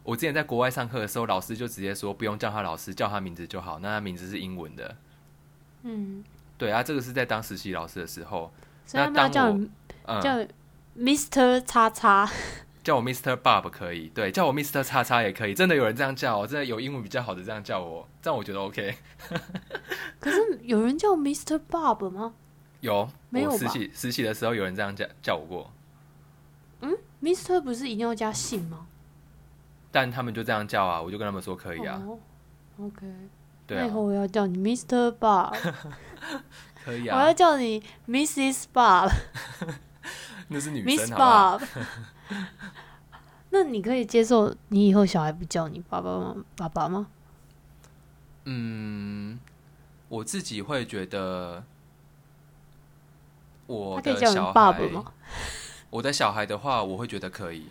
[0.03, 3.77] 我之前在国外上课的时候，老师就直接说不用叫他老师，叫他名字就好。
[3.79, 4.95] 那他名字是英文的。
[5.83, 6.23] 嗯，
[6.57, 8.49] 对啊，这个是在当实习老师的时候。
[8.85, 10.47] 所以他们要叫嗯叫
[10.97, 12.25] Mr 叉叉，
[12.87, 13.35] 叫我 Mr.
[13.35, 14.81] Bob 可以，对，叫我 Mr.
[14.81, 15.53] 叉叉也可以。
[15.53, 18.95] 真的有人这样叫我，真的有英文比较好的这样叫我，这样我觉得 OK。
[20.21, 21.59] 可是有人叫 Mr.
[21.69, 22.33] Bob 吗
[22.79, 25.69] 有，没有实习实习的时候有人这样叫叫我过
[27.21, 28.87] ，？Mr 不是一定要加姓吗？
[29.91, 32.17] 但他们就这样叫啊，我就跟他们说可以啊，哦
[32.79, 33.05] ，OK，
[33.67, 35.13] 对啊，那以后我要叫你 Mr.
[35.19, 35.53] Bob，
[36.85, 38.63] 可以啊我要啊，叫你 Mrs.
[38.73, 39.11] Bob。
[40.47, 41.67] 那是女 Miss 生好不好？Bob。
[43.49, 46.35] 那你可以接受你以后小孩不叫你爸爸吗？
[46.55, 47.07] 爸爸吗？
[48.45, 49.39] 嗯，
[50.09, 51.63] 我自己会觉得，
[53.65, 55.13] 我他可以叫你的小孩，爸爸吗？
[55.89, 57.67] 我的小孩的话，我会觉得可以，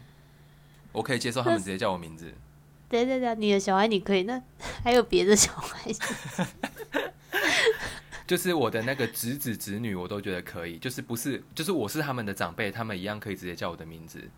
[0.92, 2.32] 我可以接受他们直接叫我名字。
[2.88, 4.40] 对对对，你的小孩你可以，那
[4.82, 5.90] 还有别的小孩？
[8.26, 14.28] 就是我的那个侄子侄女，我都觉得可以，就是不是，就是我是他们的长辈，他们一样可以直接叫我的名字。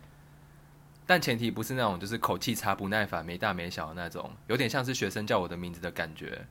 [1.09, 6.45] 但前提不是那种就是口气差、不耐烦、没大没小的那种，有点像是学生叫我的名字的感觉。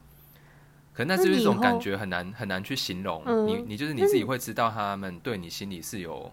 [0.93, 3.23] 可那是一种感觉很难很难去形容。
[3.25, 6.33] 嗯你你就是你自己会知道他们对你心里是有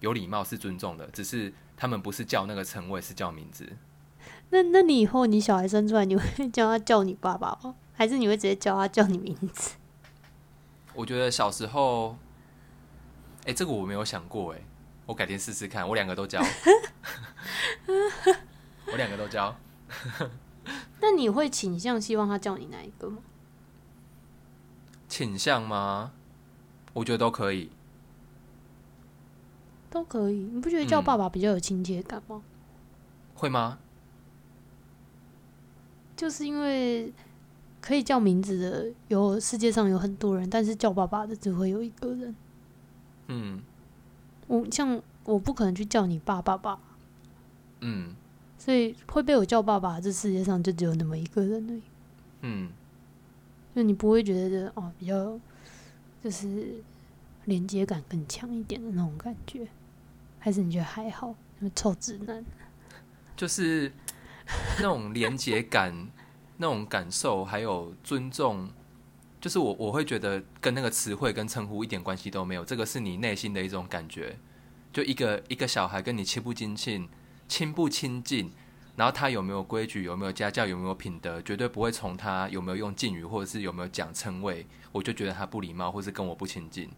[0.00, 3.70] 有礼貌、是尊重的，只是他们不是叫那个称谓，是叫名字。
[4.48, 7.74] 那那你以后你小孩生出来，你会 叫他叫你爸爸吗？
[7.92, 9.74] 还是你会直接叫他叫你名字？
[10.94, 12.16] 我觉得小时候，
[13.44, 14.62] 哎、这个我没有想过，哎，
[15.06, 16.42] 我改天试试看，我两个都教，
[18.90, 19.56] 我两个都教。
[21.00, 23.18] 那你会倾向希望他叫你哪一个吗？
[25.08, 26.12] 倾向吗？
[26.92, 27.70] 我觉得都可以。
[29.88, 32.42] 都可以，你不觉得叫嗯爸爸比较有亲切感吗？
[33.34, 33.78] 会吗？
[36.16, 37.12] 就是因为
[37.80, 42.34] 可以叫名字的有世界上有很多人，但是叫爸爸的只会有一个人。
[43.28, 43.62] 嗯
[44.46, 46.78] 我像我不可能去叫你爸爸吧，
[47.80, 48.14] 嗯
[48.58, 51.82] 所以会被我叫爸爸，这世界上就只有那么一个人而已。
[52.40, 52.70] 嗯，
[53.74, 55.38] 就你不会觉得哦，比较
[56.24, 56.74] 就是
[57.44, 59.68] 连接感更强一点的那种感觉，
[60.38, 61.28] 还是你觉得还好？
[61.60, 62.44] 因为臭直男，
[63.36, 63.92] 就是
[64.78, 66.08] 那种连接感、
[66.56, 68.68] 那种感受，还有尊重，
[69.40, 74.38] 就是我我会觉得跟那个词汇跟称呼一点关系都没有，这个是你内心的一种感觉。
[74.92, 77.08] 就一个一个小孩跟你亲不亲近、
[77.46, 78.50] 亲不亲近，
[78.96, 86.88] 然后他有没有规矩、有没有家教、有没有品德，绝对不会从他有没有用敬语或者是有没有讲称谓，我就觉得他不礼貌或是跟我不亲近。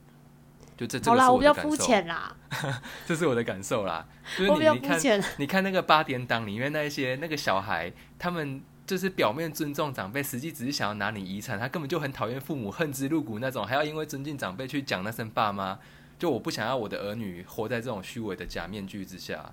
[0.77, 2.37] 就这这好啦，我比较肤浅啦，
[3.05, 4.07] 这是我的感受啦。
[4.37, 5.25] 就是我比较你你看肤浅。
[5.39, 15.79] 你看那个八点档里面那一些那个小孩，他们就是表面尊重长辈，实际只是想要拿你遗产，他根本就很讨厌父母，恨之入骨那种，还要因为尊敬长辈去讲那声爸妈。
[16.19, 19.53] 就我不想要我的儿女活在这种虚伪的假面具之下。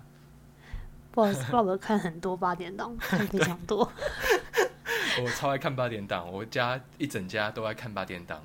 [1.12, 3.92] 不好意思，爸爸看很多八点档，看非常多。
[5.22, 8.42] 我超爱看八点档，我家一整家都爱看八点档。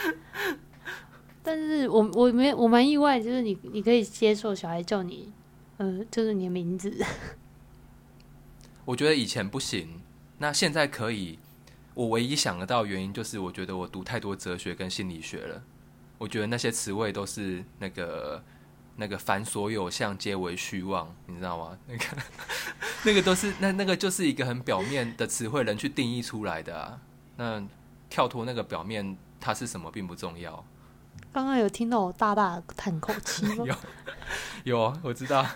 [1.42, 5.32] 但是我我没我蛮意外，就是你你可以接受小孩叫你，
[5.78, 6.94] 呃，就是你的名字。
[8.86, 10.00] 我觉得以前不行，
[10.38, 11.38] 那现在可以。
[11.92, 15.62] 我唯一想得到的原因就是，我觉得我读太多哲学跟心理学了。
[16.18, 18.44] 我觉得那些词汇都是那个
[18.96, 21.78] 那个凡所有相皆为虚妄，你知道吗？
[21.88, 22.04] 那个
[23.04, 27.00] 那个都是那那个就是一个很表面的词汇，人去定义出来的啊。
[27.36, 27.66] 那
[28.10, 30.62] 跳脱那个表面，它是什么并不重要。
[31.32, 33.64] 刚刚有听到我大大叹口气吗？
[34.64, 35.46] 有有，我知道。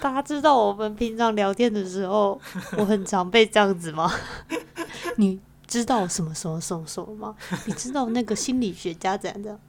[0.00, 2.40] 大家知道我们平常聊天的时候，
[2.78, 4.10] 我很常被这样子吗？
[5.16, 7.34] 你知道什么什么什么什么吗？
[7.66, 9.60] 你知道那个心理学家怎样怎样？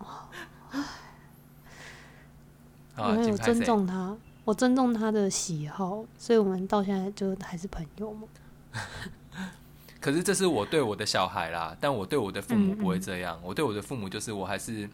[2.95, 8.27] 啊，我尊重他，我尊重他的喜好，所以我们到现在就还是朋友嘛。
[10.01, 13.37] 可是这是我对我的小孩啦，但我对我的父母嗯不会这样。
[13.43, 14.87] 我对我的父母就是我还是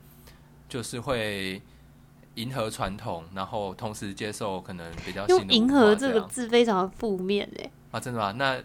[0.68, 1.62] 就是会
[2.36, 8.32] 迎合传统，然后同时接受可能比较新用“的迎合”这个字非常的负面哎、啊，真的吗？
[8.34, 8.62] 那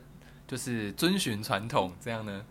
[0.47, 2.45] 就是遵循传统这样呢？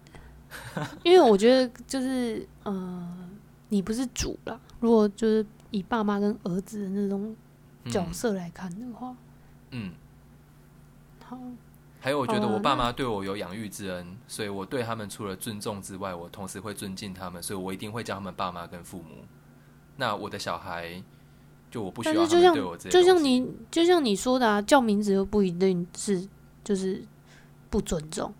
[1.04, 3.30] 因为我觉得就是呃，
[3.68, 4.60] 你不是主了。
[4.80, 7.36] 如果就是以爸妈跟儿子的那种
[7.86, 9.16] 角嗯色来看的话，
[9.72, 9.94] 嗯，
[11.24, 11.38] 好，
[12.00, 19.26] 还有我觉得我爸那妈对我有养育之恩，所以我对他们除了尊重之外，我同时会尊敬他们，所以我一定会叫他们爸妈跟父母。
[20.00, 21.04] 那我的小孩，
[21.70, 26.26] 就我不需要就像对我这些就像你就像你说的啊，叫名字又不一定是
[26.64, 27.04] 就是
[27.70, 28.34] 不尊重，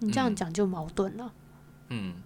[0.00, 1.32] 你这样嗯讲就矛盾了。
[1.88, 2.16] 嗯，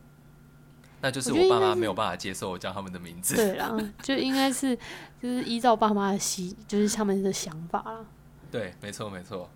[1.00, 3.36] 那就是我爸妈没有办法接受我叫他们的名字。
[3.36, 4.76] 对啦，就应该是
[5.22, 8.04] 就是依照爸妈的习，就是他们的想法啦。
[8.50, 9.48] 对，没错没错。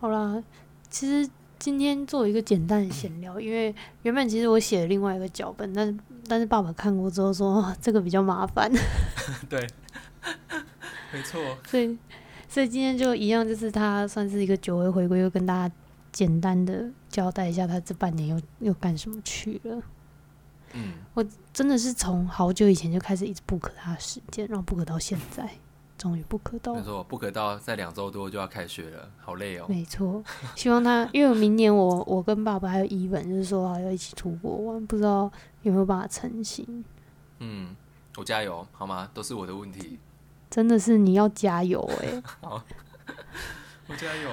[0.00, 0.42] 好啦，
[0.88, 1.30] 其实
[1.60, 5.94] 今天做一个简单的闲聊，因为原本其实我写了另外一个脚本，但是
[6.26, 8.72] 但是爸爸看过之后说、哦这个比较麻烦，
[9.46, 9.68] 对，
[11.12, 11.38] 没错。
[11.66, 11.98] 所以
[12.48, 15.74] 所以今天就一样，就是他算是一个久违回归，又跟大家
[16.10, 19.82] 简单的交代一下他这半年又又干什么去了。
[20.72, 25.46] 嗯，我真的是从好久以前就开始一直 book 他的时间，然后 book 到现在，
[26.00, 29.66] 终于 book 到没错，不可到在两周多就要开学了，好累哦。
[29.68, 30.24] 没错，
[30.56, 35.30] 希望他，因为明年我我跟爸爸还有伊文就是说好要一起出国玩，不知道
[35.60, 36.82] 有没有办法成行。
[37.40, 37.76] 嗯，
[38.16, 39.10] 我加油好吗？
[39.12, 39.98] 都是我的问题，
[40.48, 42.64] 真的是你要加油哎、 好
[43.86, 44.30] 我加油。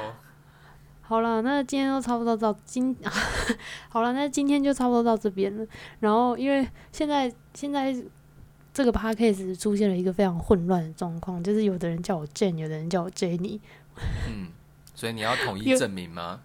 [1.02, 2.96] 好了，那今天就差不多到今，
[3.90, 5.66] 好了，那今天就差不多到这边了。
[6.00, 7.94] 然后因为现在现在
[8.78, 13.60] 这个 podcast 出现了一个非常混乱的状况，就是有的人叫我 Jane，有的人叫我 Jenny，
[14.30, 14.50] 嗯，
[14.94, 16.42] 所以你要统一证明吗？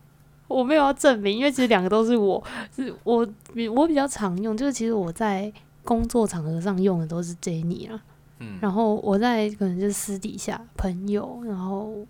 [0.49, 2.43] 我没有要证明，因为其实两个都是我，
[2.75, 5.53] 是我比我比较常用，就是其实我在
[5.85, 8.01] 工作场合上用的都是 Jenny 啦，
[8.39, 12.07] 嗯，然后我在可能就是私底下朋友，然后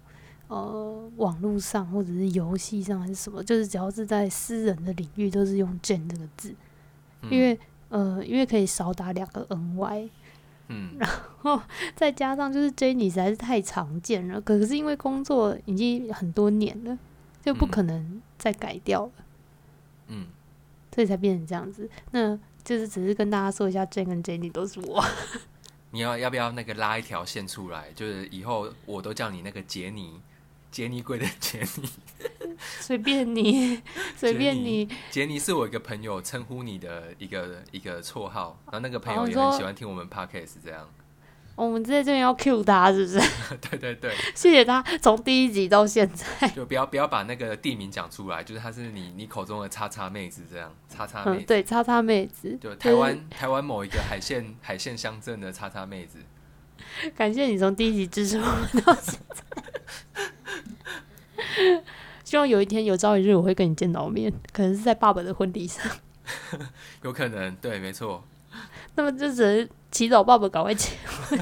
[0.46, 6.54] 呃网络上或者是游戏上还是什么，就是只要是在私人的领域都是用 Jane 这个字，
[7.22, 7.58] 嗯因为
[7.92, 10.08] 呃因为可以少打两个 ny，
[10.68, 11.08] 嗯然
[11.42, 11.60] 后
[11.94, 16.98] 再加上就是 Jenny 实在是太常见了，可是因为工作已经很多年了，
[17.44, 19.12] 就不嗯可能再改掉了。
[20.08, 20.26] 嗯，
[20.94, 21.88] 所以才变成这样子。
[22.10, 25.04] 那就是只是跟大家说一下，Jane 跟 Jenny 都是我。
[25.90, 27.92] 你要要不要那个拉一条线出来？
[27.94, 30.20] 就是以后我都叫你那个杰尼，
[30.70, 31.88] 杰尼贵的杰尼。
[32.80, 33.82] 随便你，
[34.16, 34.88] 随便你。
[35.10, 40.88] 杰尼是我一个朋友称呼你的一个一个绰号，然后那个朋友也很喜欢听我们 podcast 这样。
[41.54, 43.20] 我们在这边要 cue 他，是不是？
[43.70, 46.48] 对 对对，谢谢他从第一集到现在。
[46.48, 56.18] 就不要不要把那个地名讲出来，就是他是你你口中的叉叉妹子这样，叉叉妹对，叉叉妹子，就台湾台湾某一个海线海线乡镇的叉叉妹子。
[57.14, 59.42] 感谢你从第一集支持我们到现在。
[62.32, 65.84] 希望有一天有朝一日我会跟你见到面， 可能是在爸爸的婚礼上。
[67.04, 68.24] 有可能，对，没错。
[68.96, 71.38] 那么就只能祈祷爸爸赶快结婚。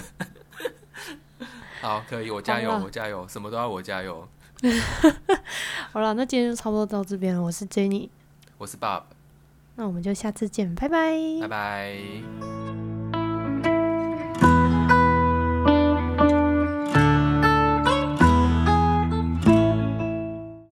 [1.80, 4.26] 好，可以，我加油，我加油，什么都要我加油。
[5.92, 7.40] 好了，那今天就差不多到这边了。
[7.40, 8.08] 我是 Jenny，
[8.58, 9.04] 我是 Bob，
[9.76, 11.14] 那我们就下次见，拜拜。
[11.42, 12.89] 拜拜。